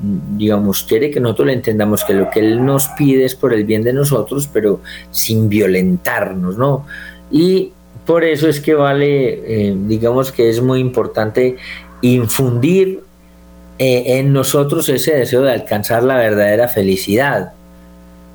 [0.00, 3.64] digamos, quiere que nosotros le entendamos que lo que Él nos pide es por el
[3.64, 4.80] bien de nosotros, pero
[5.10, 6.86] sin violentarnos, ¿no?
[7.30, 7.72] Y
[8.06, 11.56] por eso es que vale, eh, digamos que es muy importante
[12.02, 13.00] infundir
[13.78, 17.52] eh, en nosotros ese deseo de alcanzar la verdadera felicidad.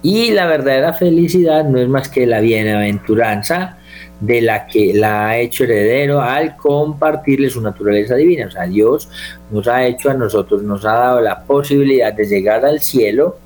[0.01, 3.78] Y la verdadera felicidad no es más que la bienaventuranza
[4.19, 8.47] de la que la ha hecho heredero al compartirle su naturaleza divina.
[8.47, 9.09] O sea, Dios
[9.51, 13.37] nos ha hecho a nosotros, nos ha dado la posibilidad de llegar al cielo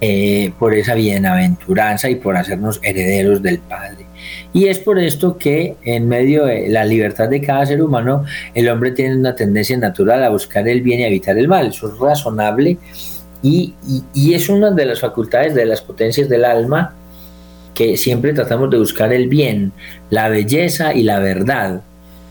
[0.00, 4.06] eh, por esa bienaventuranza y por hacernos herederos del Padre.
[4.52, 8.68] Y es por esto que en medio de la libertad de cada ser humano, el
[8.68, 11.68] hombre tiene una tendencia natural a buscar el bien y evitar el mal.
[11.68, 12.78] Eso es razonable
[13.42, 13.74] y,
[14.14, 16.94] y es una de las facultades de las potencias del alma
[17.78, 19.70] que siempre tratamos de buscar el bien,
[20.10, 21.80] la belleza y la verdad.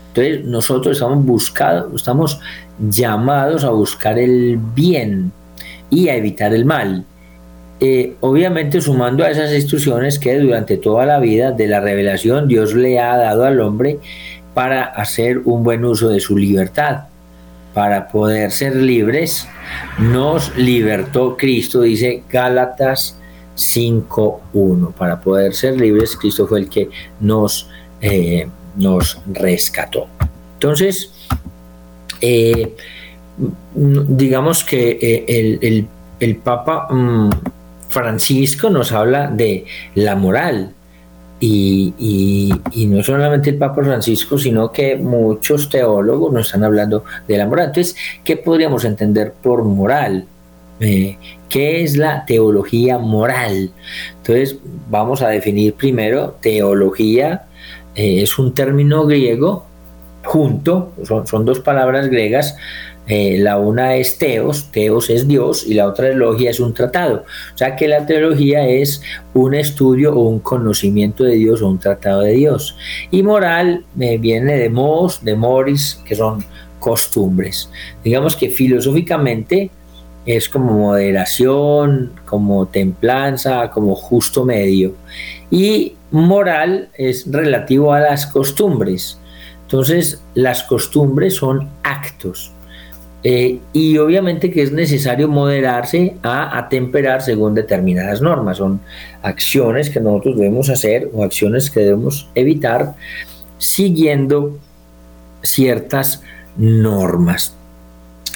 [0.08, 2.38] Entonces nosotros estamos buscados, estamos
[2.78, 5.32] llamados a buscar el bien
[5.88, 7.06] y a evitar el mal.
[7.80, 12.74] Eh, obviamente sumando a esas instrucciones que durante toda la vida de la revelación Dios
[12.74, 14.00] le ha dado al hombre
[14.52, 17.04] para hacer un buen uso de su libertad,
[17.72, 19.48] para poder ser libres,
[19.98, 23.17] nos libertó Cristo, dice Gálatas
[23.58, 24.92] 5.1.
[24.92, 26.88] Para poder ser libres, Cristo fue el que
[27.20, 27.68] nos,
[28.00, 30.06] eh, nos rescató.
[30.54, 31.12] Entonces,
[32.20, 32.74] eh,
[33.74, 35.86] digamos que eh,
[36.20, 37.30] el, Papa mm,
[37.88, 40.74] Francisco nos habla de la moral.
[41.40, 41.94] Y,
[42.72, 47.46] y, no solamente el Papa Francisco, sino que muchos teólogos nos están hablando de la
[47.46, 47.68] moral.
[47.68, 47.94] Entonces,
[48.24, 50.26] ¿qué podríamos entender por moral?
[50.80, 51.16] Eh,
[51.48, 53.70] ¿Qué es la teología moral?
[54.18, 54.58] Entonces
[54.90, 57.46] vamos a definir primero teología,
[57.94, 59.66] eh, es un término griego
[60.24, 62.56] junto, son, dos palabras griegas,
[63.06, 66.74] eh, la una es teos, teos es Dios y la otra es logia, es un
[66.74, 67.24] tratado.
[67.54, 69.00] O sea que la teología es
[69.32, 72.76] un estudio o un conocimiento de Dios o un tratado de Dios.
[73.10, 76.44] Y moral viene de mos, de moris, que son
[76.78, 77.70] costumbres.
[78.04, 79.70] Digamos que filosóficamente
[80.28, 84.94] es como moderación, como templanza, como justo medio.
[85.50, 89.18] Y moral es relativo a las costumbres.
[89.62, 92.52] Entonces, las costumbres son actos.
[93.24, 98.58] eh, y obviamente que es necesario moderarse a atemperar según determinadas normas.
[98.58, 98.80] Son
[99.22, 102.94] acciones que nosotros debemos hacer o acciones que debemos evitar
[103.56, 104.58] siguiendo
[105.42, 106.22] ciertas
[106.56, 107.57] normas.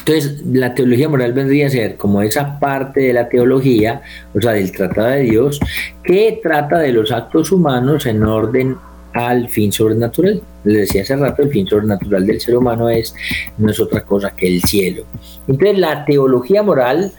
[0.04, 4.02] Entonces, la teología moral vendría a ser como esa parte de la teología,
[4.34, 5.60] o sea, del tratado de Dios,
[6.02, 8.76] que trata de los actos humanos en orden
[9.12, 10.42] al fin sobrenatural.
[10.64, 13.14] Les decía hace rato, el fin sobrenatural del ser humano es,
[13.58, 15.04] no es otra cosa que el cielo.
[15.46, 17.12] Entonces, la teología moral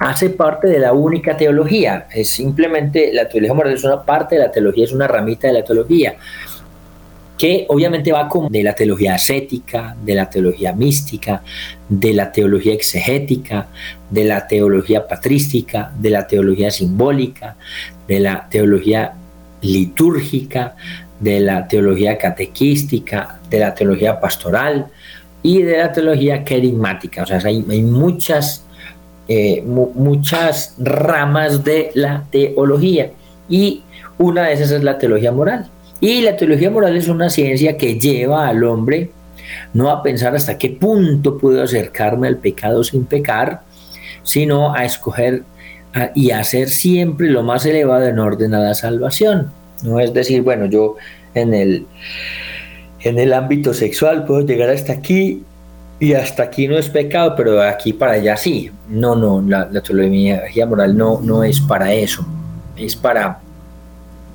[0.00, 2.08] hace parte de la única teología.
[2.12, 5.54] Es simplemente, la teología moral es una parte de la teología, es una ramita de
[5.54, 6.16] la teología
[7.38, 11.42] que obviamente va como de la teología ascética, de la teología mística,
[11.88, 13.68] de la teología exegética,
[14.10, 17.56] de la teología patrística, de la teología simbólica,
[18.08, 19.12] de la teología
[19.60, 20.76] litúrgica,
[21.20, 24.86] de la teología catequística, de la teología pastoral
[25.42, 27.22] y de la teología querigmática.
[27.22, 28.64] O sea, hay, muchas,
[29.28, 33.10] eh, muchas ramas de la teología
[33.48, 33.82] y
[34.18, 35.68] una de esas es la teología moral.
[36.00, 39.10] Y la teología moral es una ciencia que lleva al hombre
[39.72, 43.62] no a pensar hasta qué punto puedo acercarme al pecado sin pecar,
[44.22, 45.42] sino a escoger
[46.14, 49.50] y a hacer siempre lo más elevado en orden a la salvación.
[49.82, 50.96] No es decir, bueno, yo
[51.34, 51.86] en el,
[53.00, 55.42] en el ámbito sexual puedo llegar hasta aquí
[55.98, 58.70] y hasta aquí no es pecado, pero de aquí para allá sí.
[58.88, 62.26] No, no, la, la teología moral no, no es para eso.
[62.76, 63.40] Es para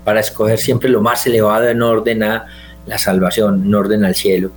[0.04, 2.46] para escoger siempre lo más elevado en orden a
[2.86, 4.52] la salvación, en orden al cielo.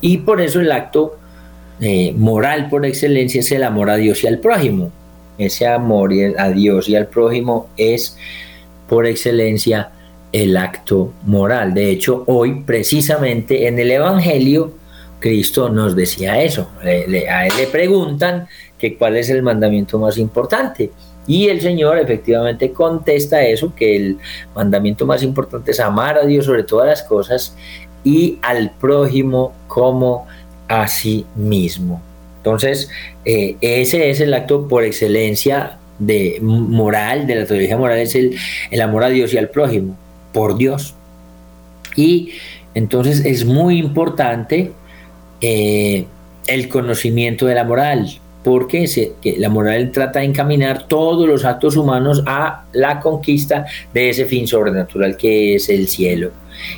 [0.00, 1.16] Y por eso el acto
[1.80, 4.90] eh, moral por excelencia es el amor a Dios y al prójimo.
[5.38, 8.16] Ese amor a Dios y al prójimo es
[8.88, 9.90] por excelencia
[10.32, 11.74] el acto moral.
[11.74, 14.74] De hecho, hoy precisamente en el Evangelio,
[15.18, 16.68] Cristo nos decía eso.
[16.82, 20.90] a él le preguntan que cuál es el mandamiento más importante.
[21.26, 24.18] Y el Señor efectivamente contesta eso, que el
[24.54, 27.56] mandamiento más importante es amar a Dios sobre todas las cosas
[28.04, 30.26] y al prójimo como
[30.68, 32.02] a sí mismo.
[32.38, 32.90] Entonces,
[33.24, 38.36] eh, ese es el acto por excelencia de moral, de la teología moral, es el,
[38.70, 39.96] el amor a Dios y al prójimo,
[40.32, 40.96] por Dios.
[41.94, 42.32] Y
[42.74, 44.72] entonces es muy importante
[45.40, 46.06] eh,
[46.46, 52.22] el conocimiento de la moral, porque la moral trata de encaminar todos los actos humanos
[52.26, 56.30] a la conquista de ese fin sobrenatural que es el cielo.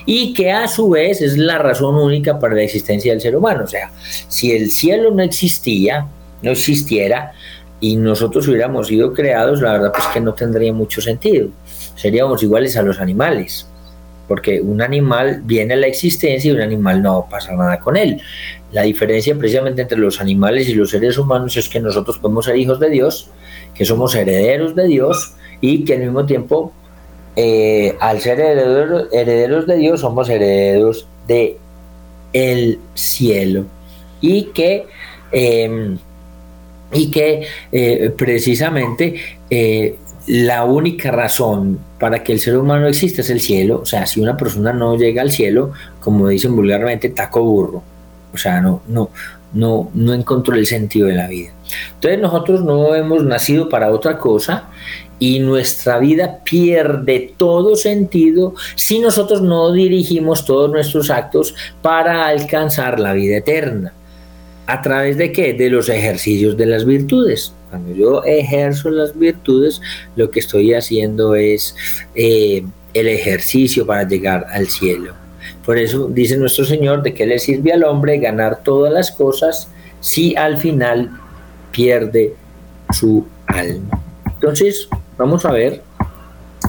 [0.07, 3.65] Y que a su vez es la razón única para la existencia del ser humano.
[3.65, 3.91] O sea,
[4.29, 6.07] si el cielo no existía,
[6.43, 7.33] no existiera,
[7.81, 11.49] y nosotros hubiéramos sido creados, la verdad pues que no tendría mucho sentido.
[11.97, 13.67] Seríamos iguales a los animales
[14.27, 18.21] porque un animal viene a la existencia y un animal no pasa nada con él.
[18.73, 22.57] La diferencia precisamente entre los animales y los seres humanos es que nosotros podemos ser
[22.57, 23.31] hijos de Dios,
[23.75, 26.73] que somos herederos de Dios y que al mismo tiempo,
[27.37, 31.59] eh, al ser herederos, de Dios, somos herederos de
[32.33, 33.65] el cielo
[34.21, 34.87] y que
[35.31, 35.99] em,
[36.93, 39.15] y que eh, precisamente
[39.51, 43.81] eh, la única razón para que el ser humano exista es el cielo.
[43.83, 47.83] O sea, si una persona no llega al cielo, como dicen vulgarmente, taco burro.
[48.33, 49.11] O sea, no, no,
[49.53, 51.51] no, no encontró el sentido de la vida.
[51.95, 54.69] Entonces nosotros no hemos nacido para otra cosa
[55.19, 62.99] y nuestra vida pierde todo sentido si nosotros no dirigimos todos nuestros actos para alcanzar
[62.99, 63.93] la vida eterna.
[64.67, 65.53] ¿A través de qué?
[65.53, 67.53] De los ejercicios de las virtudes.
[67.71, 69.81] Cuando yo ejerzo las virtudes,
[70.17, 71.77] lo que estoy haciendo es
[72.15, 75.13] eh, el ejercicio para llegar al cielo.
[75.67, 79.69] Por eso dice nuestro Señor de que le sirve al hombre ganar todas las cosas
[80.01, 81.11] si al final
[81.73, 82.35] pierde
[82.91, 84.03] su alma.
[84.27, 85.83] Entonces, vamos a ver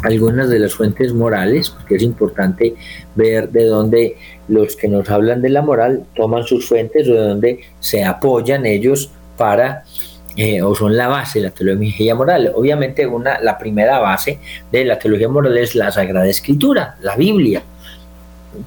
[0.06, 2.76] algunas de las fuentes morales, porque es importante
[3.16, 7.28] ver de dónde los que nos hablan de la moral toman sus fuentes o de
[7.28, 9.84] dónde se apoyan ellos para
[10.38, 12.52] eh, o son la base de la teología moral.
[12.56, 14.40] Obviamente una, la primera base
[14.72, 17.64] de la teología moral es la Sagrada Escritura, la Biblia.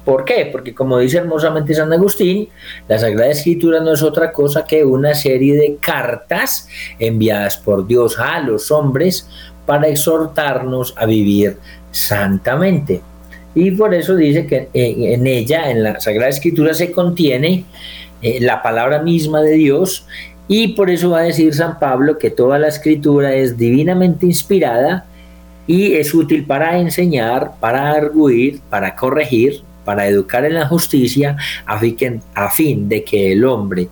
[0.03, 0.49] ¿Por qué?
[0.51, 2.49] Porque como dice hermosamente San Agustín,
[2.87, 6.67] la Sagrada Escritura no es otra cosa que una serie de cartas
[6.99, 9.27] enviadas por Dios a los hombres
[9.69, 11.57] para exhortarnos a vivir
[11.91, 13.01] santamente.
[13.53, 17.65] Y por eso dice que en ella, en la Sagrada Escritura, se contiene
[18.23, 20.07] eh, la palabra misma de Dios
[20.47, 25.05] y por eso va a decir San Pablo que toda la escritura es divinamente inspirada
[25.67, 31.77] y es útil para enseñar, para arguir, para corregir, para educar en la justicia, a
[31.77, 33.87] fin, a fin de que el hombre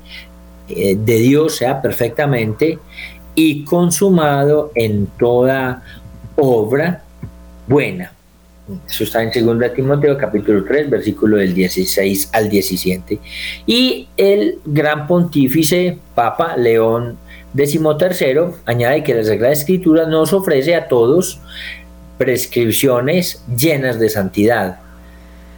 [0.70, 2.80] eh, de Dios sea perfectamente
[3.38, 5.84] y consumado en toda
[6.36, 7.04] obra
[7.68, 8.12] buena.
[8.90, 13.20] Eso está en 2 Timoteo capítulo 3, versículo del 16 al 17.
[13.68, 17.20] Y el gran pontífice Papa León
[17.56, 21.40] XIII añade que la Sagrada Escritura nos ofrece a todos
[22.18, 24.80] prescripciones llenas de santidad,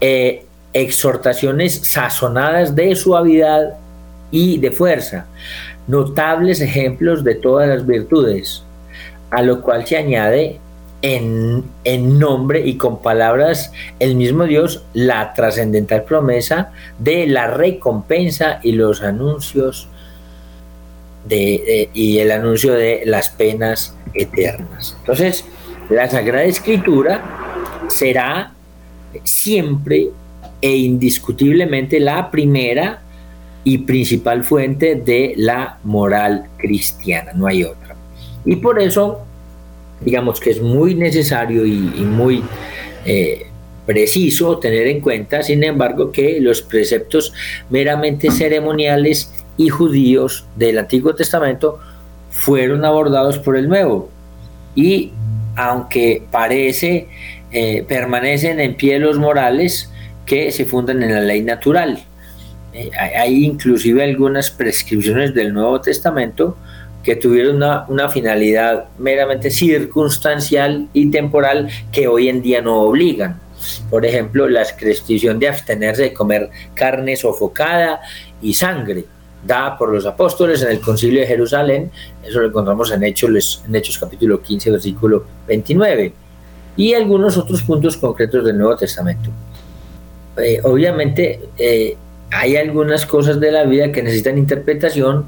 [0.01, 3.75] eh, exhortaciones sazonadas de suavidad
[4.31, 5.27] y de fuerza,
[5.89, 8.63] notables ejemplos de todas las virtudes,
[9.31, 10.59] a lo cual se añade
[11.01, 18.59] en, en, nombre y con palabras el mismo Dios la trascendental promesa de la recompensa
[18.61, 19.87] y los anuncios
[21.25, 24.95] de, y el anuncio de las penas eternas.
[24.99, 25.45] Entonces,
[25.89, 27.23] la Sagrada Escritura
[27.87, 28.51] será
[29.23, 30.09] siempre
[30.61, 33.01] e indiscutiblemente la primera
[33.63, 37.95] y principal fuente de la moral cristiana, no hay otra.
[38.45, 39.19] Y por eso,
[40.01, 42.43] digamos que es muy necesario y, muy
[43.05, 43.45] eh,
[43.85, 47.33] preciso tener en cuenta, sin embargo, que los preceptos
[47.69, 51.79] meramente ceremoniales y judíos del Antiguo Testamento
[52.29, 54.09] fueron abordados por el Nuevo.
[54.73, 55.11] Y
[55.55, 57.07] aunque parece,
[57.51, 59.91] eh, permanecen en pie los morales
[60.25, 62.05] que se fundan en la ley natural.
[62.97, 66.57] Hay inclusive algunas prescripciones del Nuevo Testamento
[67.03, 73.39] que tuvieron una, una, finalidad meramente circunstancial y temporal que hoy en día no obligan.
[73.89, 78.01] Por ejemplo, la prescripción de abstenerse de comer carne sofocada
[78.41, 79.05] y sangre,
[79.45, 81.91] dada por los apóstoles en el concilio de Jerusalén,
[82.23, 86.13] eso lo encontramos en Hechos, Hechos capítulo 15, versículo 29,
[86.77, 89.29] y algunos otros puntos concretos del Nuevo Testamento.
[90.37, 91.97] Eh, obviamente, eh,
[92.31, 95.25] hay algunas cosas de la vida que necesitan interpretación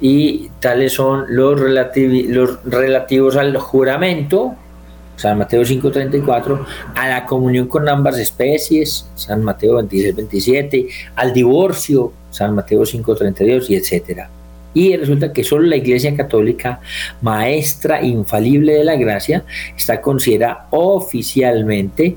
[0.00, 4.54] y tales son los, los relativos al juramento,
[5.16, 6.64] San Mateo 5:34,
[6.94, 13.74] a la comunión con ambas especies, San Mateo 26:27, al divorcio, San Mateo 5:32 y
[13.76, 14.30] etcétera.
[14.72, 16.80] Y resulta que solo la Iglesia Católica,
[17.20, 19.44] maestra infalible de la gracia,
[19.76, 22.16] está considerada oficialmente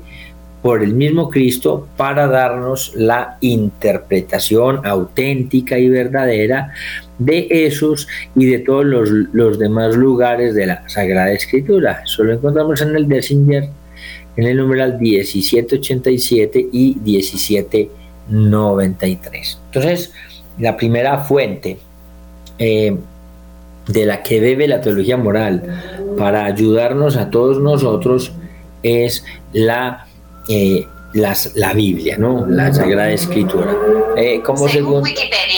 [0.64, 6.72] por el mismo Cristo para darnos la interpretación auténtica y verdadera
[7.18, 12.00] de esos y de todos los, demás lugares de la Sagrada Escritura.
[12.02, 13.68] Eso lo encontramos en el Dessinger,
[14.38, 19.58] en el numeral 1787 y 1793.
[19.66, 20.14] Entonces,
[20.58, 21.76] la primera fuente
[22.58, 22.96] eh,
[23.86, 25.62] de la que bebe la teología moral
[26.16, 28.32] para ayudarnos a todos nosotros
[28.82, 30.06] es la
[30.48, 32.46] eh, las, la Biblia, ¿no?
[32.46, 33.74] La Sagrada Escritura.
[34.16, 34.66] Eh, como,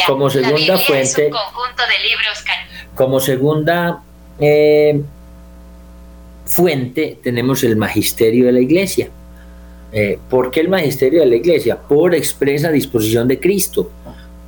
[0.07, 1.30] como segunda fuente,
[2.95, 4.03] como segunda
[4.39, 5.01] eh,
[6.45, 9.11] fuente tenemos el magisterio de la Iglesia.
[10.28, 11.78] ¿Por qué el magisterio de la Iglesia?
[11.78, 13.91] Por expresa disposición de Cristo.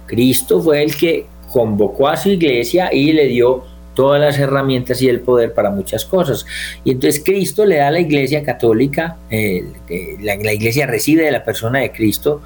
[0.07, 3.65] Cristo fue el que convocó a su iglesia y le dio
[3.99, 6.47] todas las herramientas y el poder para muchas cosas.
[6.85, 9.65] Y entonces Cristo le da a la iglesia católica, eh,
[10.21, 12.41] la, iglesia recibe de la persona de Cristo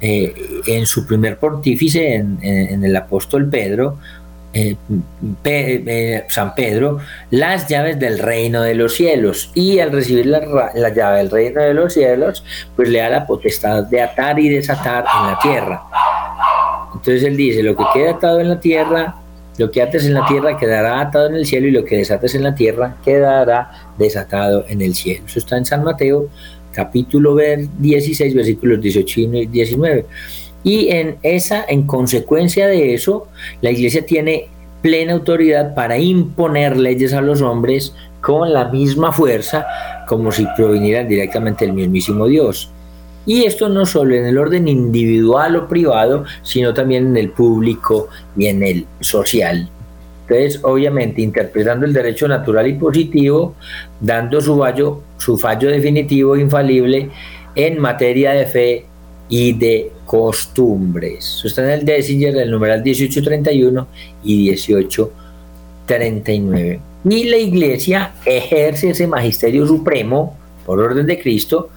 [0.00, 0.34] eh,
[0.66, 3.98] en su primer pontífice, en, el apóstol Pedro,
[4.52, 4.74] eh,
[6.30, 6.98] San Pedro,
[7.30, 9.52] las llaves del reino de los cielos.
[9.54, 12.42] Y al recibir la, la llave del reino de los cielos,
[12.74, 15.82] pues le da la potestad de atar y desatar en la tierra.
[16.92, 19.14] Entonces él dice, lo que queda atado en la tierra
[19.58, 22.34] lo que ates en la tierra quedará atado en el cielo y lo que desates
[22.34, 25.24] en la tierra quedará desatado en el cielo.
[25.26, 26.28] Eso está en San Mateo,
[26.72, 30.06] capítulo 16, versículos 18 y 19.
[30.62, 33.28] Y en esa, en consecuencia de eso,
[33.60, 34.48] la iglesia tiene
[34.80, 39.66] plena autoridad para imponer leyes a los hombres con la misma fuerza
[40.06, 42.70] como si provinieran directamente del mismísimo Dios.
[43.28, 48.08] Y esto no solo en el orden individual o privado, sino también en el público
[48.34, 49.68] y en el social.
[50.22, 53.54] Entonces, obviamente, interpretando el derecho natural y positivo,
[54.00, 57.10] dando su fallo, su fallo definitivo e infalible
[57.54, 58.86] en materia de fe
[59.28, 61.34] y de costumbres.
[61.36, 63.88] Eso está en el Dessinger del numeral 1831
[64.24, 66.80] y 1839.
[67.10, 71.68] Y la iglesia ejerce ese magisterio supremo, por orden de Cristo,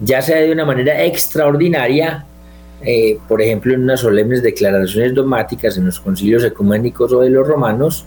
[0.00, 2.24] ya sea de una manera extraordinaria,
[2.82, 7.46] eh, por ejemplo, en unas solemnes declaraciones dogmáticas en los concilios ecuménicos o de los
[7.46, 8.06] romanos,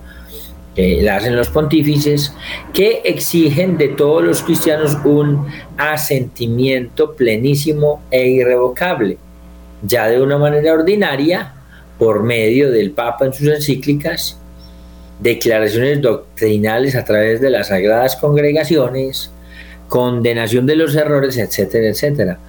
[0.76, 2.34] que la hacen los pontífices,
[2.74, 5.46] que exigen de todos los cristianos un
[5.78, 9.18] asentimiento plenísimo e irrevocable.
[9.84, 11.54] Ya de una manera ordinaria,
[12.00, 14.40] por medio del Papa en sus encíclicas,
[15.20, 19.33] declaraciones doctrinales a través de las sagradas congregaciones,
[19.88, 22.40] condenación de los errores, etcétera, etcétera,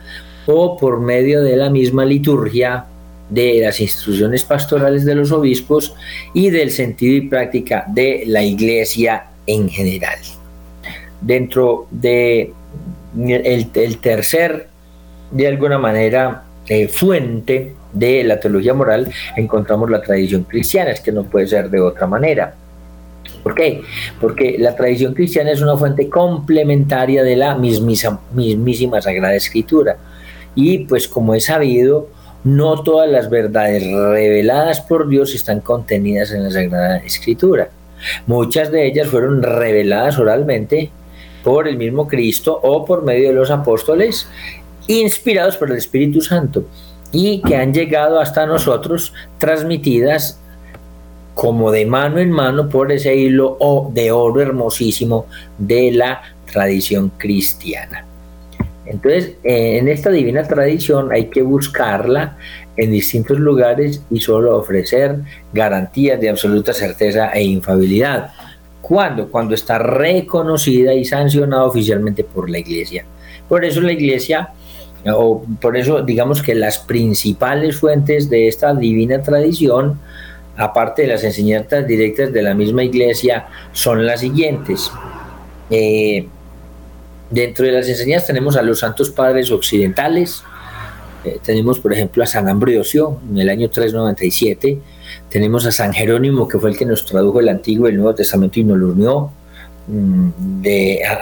[0.47, 2.87] o por medio de la misma liturgia
[3.29, 5.95] de las instrucciones pastorales de los obispos
[6.35, 10.19] y del sentido y práctica de la iglesia en general.
[11.21, 12.53] Dentro de
[14.03, 14.69] tercer,
[15.31, 21.13] de alguna manera, eh, fuente de la teología moral, encontramos la tradición cristiana, es que
[21.13, 22.55] no puede ser de otra manera.
[23.45, 23.83] ¿Por qué?
[24.21, 29.99] Porque la tradición cristiana es una fuente complementaria de la mismísima Sagrada Escritura.
[30.55, 32.09] Y pues como es sabido,
[32.43, 37.69] no todas las verdades reveladas por Dios están contenidas en la Sagrada Escritura.
[38.27, 40.91] Muchas de ellas fueron reveladas oralmente
[41.43, 44.27] por el mismo Cristo o por medio de los apóstoles,
[44.87, 46.65] inspirados por el Espíritu Santo
[47.13, 50.41] y que han llegado hasta nosotros transmitidas
[51.35, 53.59] como de mano en mano por ese hilo
[53.93, 55.27] de oro hermosísimo
[55.59, 58.07] de la tradición cristiana.
[58.87, 62.37] Entonces, eh, en esta divina tradición hay que buscarla
[62.77, 65.17] en distintos lugares y solo ofrecer
[65.53, 68.33] garantías de absoluta certeza e infabilidad.
[68.81, 69.31] ¿Cuándo?
[69.31, 73.05] Cuando está reconocida y sancionada oficialmente por la Iglesia.
[73.49, 74.51] Por eso la Iglesia,
[75.07, 79.99] o por eso digamos que las principales fuentes de esta divina tradición,
[80.57, 84.91] aparte de las enseñanzas directas de la misma iglesia, son las siguientes.
[85.71, 86.27] Eh,
[87.31, 90.45] dentro de las enseñanzas tenemos a los santos padres occidentales,
[91.25, 94.79] eh, tenemos por ejemplo a San Ambrosio en el año 397,
[95.31, 98.15] tenemos a San Jerónimo que fue el que nos tradujo el Antiguo y el Nuevo
[98.15, 99.31] Testamento y nos lo unió
[99.89, 100.29] mm,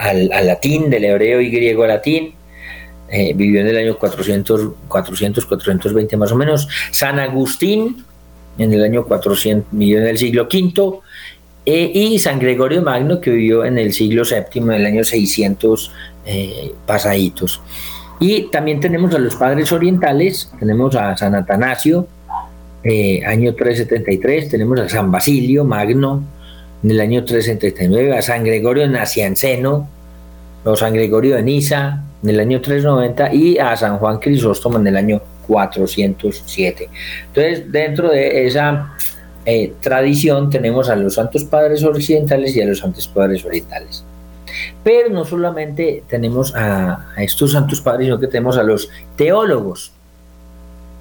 [0.08, 2.34] al, latín, del hebreo y griego al latín,
[3.08, 8.04] eh, vivió en el año 400, 400, 420 más o menos, San Agustín,
[8.58, 11.00] en el año 400, vivió en el siglo V,
[11.64, 15.92] eh, y San Gregorio Magno, que vivió en el siglo VII, en el año 600
[16.26, 17.60] eh, pasaditos.
[18.18, 22.06] Y también tenemos a los padres orientales, tenemos a San Atanasio,
[22.84, 26.22] eh, año 373, tenemos a San Basilio Magno,
[26.82, 29.88] en el año 379, a San Gregorio Nacianceno,
[30.64, 34.86] o San Gregorio de Niza, en el año 390, y a San Juan Crisóstomo en
[34.88, 36.88] el año 407.
[37.26, 38.94] Entonces, dentro de esa
[39.44, 44.04] eh, tradición tenemos a los santos padres occidentales y a los santos padres orientales.
[44.84, 49.92] Pero no solamente tenemos a, estos santos padres, sino que tenemos a los teólogos.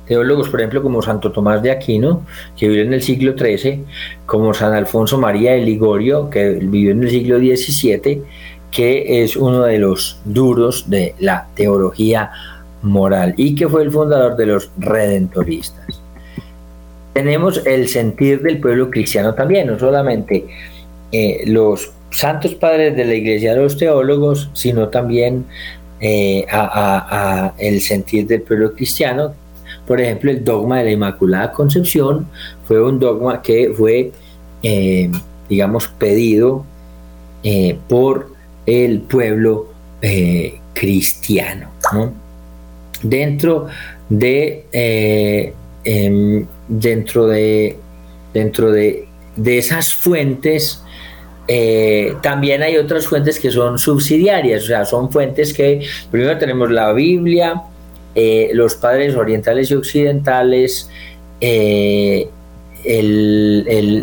[0.07, 2.25] Teólogos, por ejemplo, como Santo Tomás de Aquino,
[2.57, 3.85] que vivió en el siglo XIII,
[4.25, 8.23] como San Alfonso María de Ligorio, que vivió en el siglo XVII,
[8.71, 12.31] que es uno de los duros de la teología
[12.81, 16.01] moral y que fue el fundador de los redentoristas.
[17.13, 20.47] Tenemos el sentir del pueblo cristiano también, no solamente
[21.11, 25.45] eh, los santos padres de la iglesia, los teólogos, sino también
[25.99, 26.45] eh,
[27.57, 29.33] el sentir del pueblo cristiano.
[29.85, 32.27] Por ejemplo, el dogma de la Inmaculada Concepción
[32.65, 34.11] fue un dogma que fue,
[34.63, 35.11] eh,
[35.49, 36.65] digamos, pedido
[37.89, 38.31] por
[38.65, 39.67] el pueblo
[40.73, 41.69] cristiano.
[41.91, 42.20] ¿no?
[43.03, 43.67] Dentro
[44.11, 47.77] de eh, em, dentro de
[48.33, 49.07] dentro de,
[49.45, 50.83] esas fuentes
[51.47, 56.69] eh, también hay otras fuentes que son subsidiarias, o sea, son fuentes que primero tenemos
[56.71, 57.61] la Biblia,
[58.15, 60.89] eh, los padres orientales y occidentales,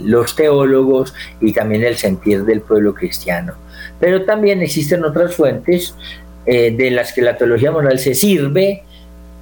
[0.05, 3.55] los teólogos y también el sentir del pueblo cristiano.
[4.01, 5.95] Pero también existen otras fuentes
[6.45, 8.83] de las que la teología moral se sirve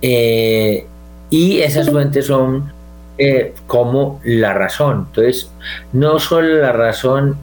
[0.03, 0.87] eh,
[1.31, 2.73] y esas fuentes son
[3.19, 5.07] eh, como la razón.
[5.09, 5.51] Entonces,
[5.93, 7.37] no solo la razón,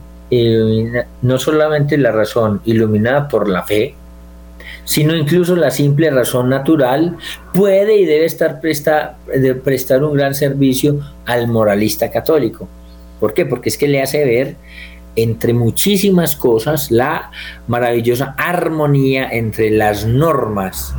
[1.22, 3.94] no solamente la razón iluminada por la fe,
[4.84, 7.16] sino incluso la simple razón natural
[7.52, 9.16] puede y debe estar presta,
[9.62, 12.68] prestar un gran servicio al moralista católico.
[13.20, 13.46] ¿Por qué?
[13.46, 14.56] Porque es que le hace ver
[15.16, 17.30] entre muchísimas cosas la
[17.68, 20.94] maravillosa armonía entre las normas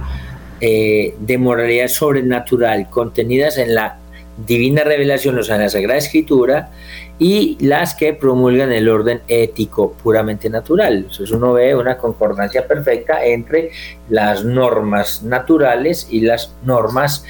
[0.68, 4.00] eh, de moralidad sobrenatural contenidas en la
[4.48, 6.72] divina revelación, o sea, en la Sagrada Escritura,
[7.20, 10.96] y las que promulgan el orden ético puramente natural.
[10.96, 13.70] Entonces uno ve una concordancia perfecta entre
[14.10, 17.26] las normas naturales y las normas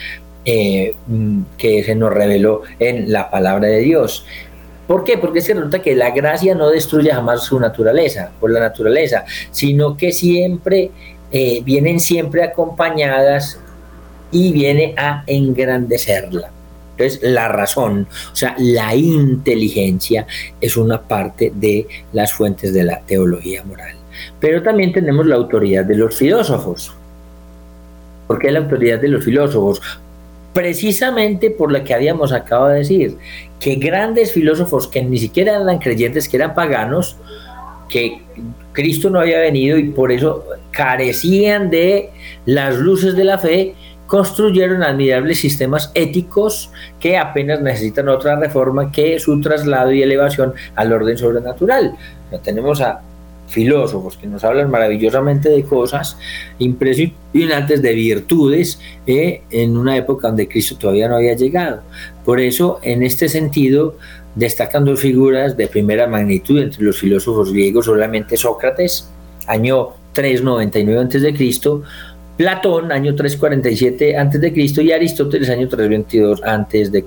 [0.46, 0.96] eh,
[1.58, 4.26] que se nos reveló en la palabra de Dios.
[4.88, 5.18] ¿Por qué?
[5.18, 9.98] Porque se nota que la gracia no destruye jamás su naturaleza, por la naturaleza, sino
[9.98, 10.92] que siempre
[11.38, 13.60] eh, vienen siempre acompañadas
[14.32, 16.50] y viene a engrandecerla.
[16.92, 20.26] Entonces, la razón, o sea, la inteligencia
[20.62, 23.98] es una parte de las fuentes de la teología moral.
[24.40, 26.94] Pero también tenemos la autoridad de los filósofos.
[28.28, 29.82] ¿Por qué la autoridad de los filósofos?
[30.54, 33.18] Precisamente por lo que habíamos acabado de decir,
[33.60, 37.18] que grandes filósofos que ni siquiera eran creyentes, que eran paganos,
[37.90, 38.22] que
[38.74, 42.10] Cristo no había venido y por eso carecían de
[42.46, 43.76] las luces de la fe,
[44.08, 50.94] construyeron admirables sistemas éticos que apenas necesitan otra reforma que su traslado y elevación al
[50.94, 51.96] orden sobrenatural.
[52.44, 53.02] Tenemos a
[53.48, 56.18] filósofos que nos hablan maravillosamente de cosas
[56.60, 61.82] impresionantes, de virtudes, eh, en una época donde Cristo todavía no había llegado.
[62.24, 63.98] Por eso, en este sentido,
[64.36, 69.10] destacan dos figuras de primera magnitud entre los filósofos griegos, solamente Sócrates,
[69.48, 71.82] año 399 a.C.,
[72.38, 77.04] Platón, año 347 a.C., y Aristóteles, año 322 a.C.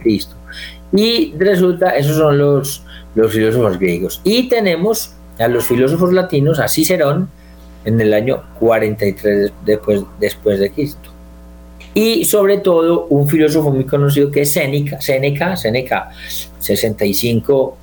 [0.93, 2.83] Y resulta, esos son los,
[3.15, 4.21] los filósofos griegos.
[4.25, 7.29] Y tenemos a los filósofos latinos, a Cicerón,
[7.85, 11.11] en el año 43 después, después de Cristo.
[11.99, 16.11] Y sobre todo un filósofo muy conocido que es Séneca, Séneca, Séneca
[16.61, 17.77] 65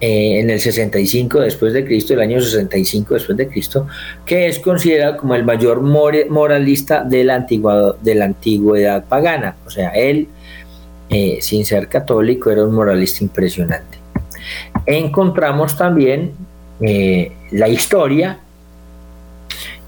[0.00, 3.86] eh, en el 65 después de Cristo, el año 65 después de Cristo,
[4.26, 9.54] que es considerado como el mayor moralista de la, antigua, de la antigüedad pagana.
[9.64, 10.26] O sea, él,
[11.08, 13.96] eh, sin ser católico, era un moralista impresionante.
[14.86, 16.32] Encontramos también
[16.80, 18.40] eh, la historia,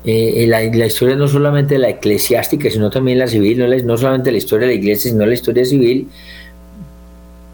[0.04, 4.68] la, historia no solamente la eclesiástica, sino también la civil, no, no solamente la historia
[4.68, 6.08] de la iglesia, sino la historia civil,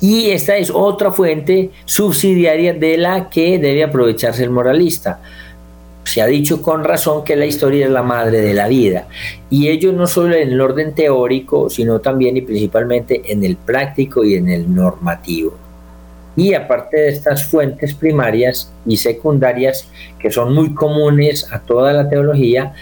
[0.00, 5.20] y esta es otra fuente subsidiaria de la que debe aprovecharse el moralista.
[6.04, 9.06] Se ha dicho con razón que la historia es la madre de la vida,
[9.50, 14.24] y ello no solo en el orden teórico, sino también y principalmente en el práctico
[14.24, 15.69] y en el normativo.
[16.40, 19.86] Y aparte de estas fuentes primarias y secundarias,
[20.18, 22.72] que son muy comunes a toda la teología,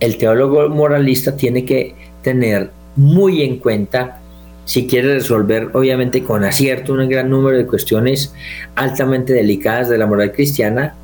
[0.00, 4.18] el teólogo moralista tiene que tener muy en cuenta
[4.64, 8.34] si quiere resolver obviamente con acierto un gran número de cuestiones
[8.74, 10.96] altamente delicadas de la moral cristiana,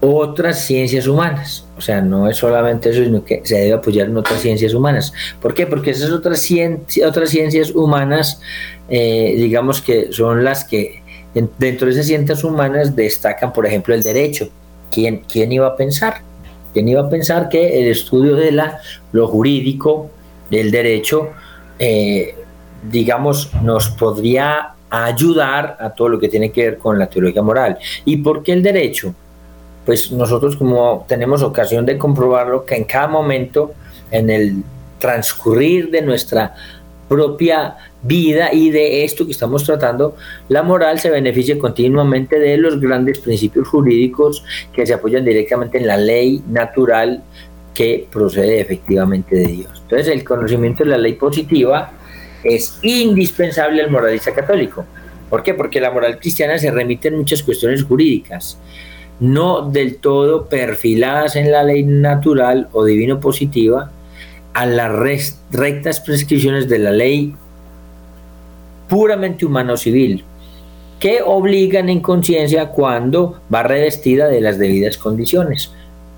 [0.00, 1.66] otras ciencias humanas.
[1.76, 5.12] O sea, no es solamente eso, sino que se debe apoyar en otras ciencias humanas.
[5.42, 5.66] ¿Por qué?
[5.66, 6.48] Porque esas otras,
[7.06, 8.40] otras ciencias humanas,
[8.88, 11.02] eh, digamos que son las que
[11.58, 14.48] dentro de esas ciencias humanas destacan, por ejemplo, el derecho.
[14.90, 16.22] ¿Quién, quién iba a pensar?
[16.72, 18.78] ¿Quién iba a pensar que el estudio de la,
[19.12, 20.10] lo jurídico,
[20.50, 21.30] del derecho,
[21.78, 22.34] eh,
[22.90, 27.78] digamos, nos podría ayudar a todo lo que tiene que ver con la teología moral.
[28.04, 29.14] ¿Y por qué el derecho?
[29.84, 33.72] Pues nosotros como tenemos ocasión de comprobarlo que en cada momento,
[34.10, 34.62] en el
[34.98, 36.54] transcurrir de nuestra
[37.08, 40.16] propia vida y de esto que estamos tratando,
[40.48, 45.86] la moral se beneficia continuamente de los grandes principios jurídicos que se apoyan directamente en
[45.86, 47.22] la ley natural
[47.74, 49.82] que procede efectivamente de Dios.
[49.82, 51.92] Entonces el conocimiento de la ley positiva
[52.42, 54.84] es indispensable al moralista católico.
[55.28, 55.54] ¿Por qué?
[55.54, 58.58] Porque la moral cristiana se remite en muchas cuestiones jurídicas,
[59.20, 63.90] no del todo perfiladas en la ley natural o divino positiva,
[64.54, 67.34] a las rectas prescripciones de la ley
[68.88, 70.24] puramente humano-civil,
[70.98, 75.72] que obligan en conciencia cuando va revestida de las debidas condiciones.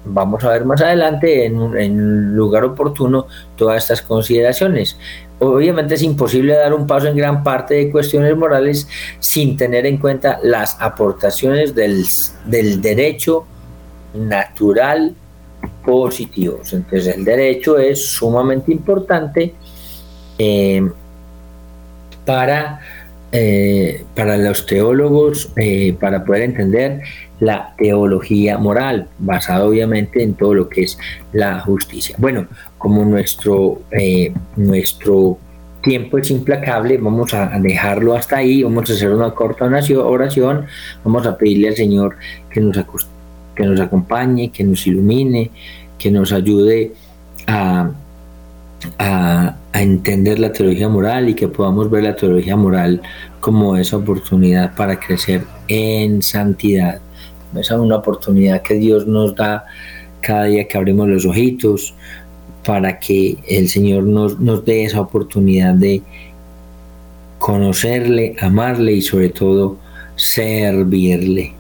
[0.05, 4.97] Vamos a ver más adelante en un lugar oportuno todas estas consideraciones
[5.41, 8.87] obviamente es imposible dar un paso en gran parte de cuestiones morales
[9.19, 12.05] sin tener en cuenta las aportaciones del,
[12.81, 13.47] derecho
[14.15, 15.15] natural
[15.85, 16.61] positivo.
[16.71, 19.55] Entonces el derecho es sumamente importante
[20.39, 20.91] eh,
[22.31, 22.79] para,
[23.33, 27.01] eh, para los teólogos, eh, para poder entender
[27.41, 30.97] la teología moral, basada obviamente en todo lo que es
[31.33, 32.15] la justicia.
[32.21, 32.47] Bueno,
[32.79, 35.39] como nuestro, eh, nuestro
[35.83, 40.67] tiempo es implacable, vamos a dejarlo hasta ahí, vamos a hacer una corta oración,
[41.03, 42.17] vamos a pedirle al Señor
[42.49, 42.77] que nos,
[43.57, 45.51] que nos acompañe, que nos ilumine,
[45.99, 46.93] que nos ayude
[47.49, 47.91] a,
[48.99, 53.01] a, entender la teología moral y que podamos ver la teología moral
[53.39, 57.01] como esa oportunidad para crecer en santidad
[57.59, 59.65] esa es una oportunidad que Dios nos da
[60.21, 61.95] cada día que abrimos los ojitos
[62.65, 66.03] para que el Señor nos, nos dé esa oportunidad de
[67.39, 69.79] conocerle, amarle y sobre todo
[70.15, 71.55] servirle.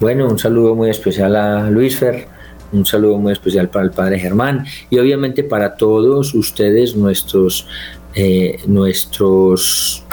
[0.00, 2.26] Bueno, un saludo muy especial a Luis Fer,
[2.72, 7.66] un saludo muy especial para el Padre Germán y obviamente para todos ustedes, nuestros,
[8.14, 10.04] eh, nuestros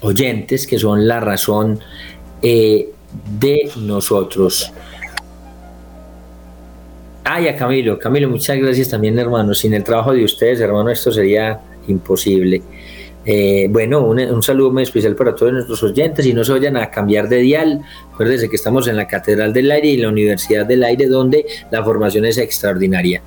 [0.00, 1.80] oyentes que son la razón
[2.42, 2.90] eh,
[3.38, 4.72] de nosotros.
[7.24, 9.54] Ay, a Camilo, Camilo, muchas gracias también, hermano.
[9.54, 12.62] Sin el trabajo de ustedes, hermano, esto sería imposible.
[13.24, 16.90] Eh, bueno, un, saludo muy especial para todos nuestros oyentes y no se vayan a
[16.90, 17.82] cambiar de dial.
[18.12, 21.84] Acuérdense que estamos en la Catedral del Aire y la Universidad del Aire, donde la
[21.84, 23.22] formación es extraordinaria.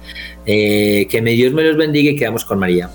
[0.46, 2.90] Eh, que me Dios me los bendiga y quedamos con María.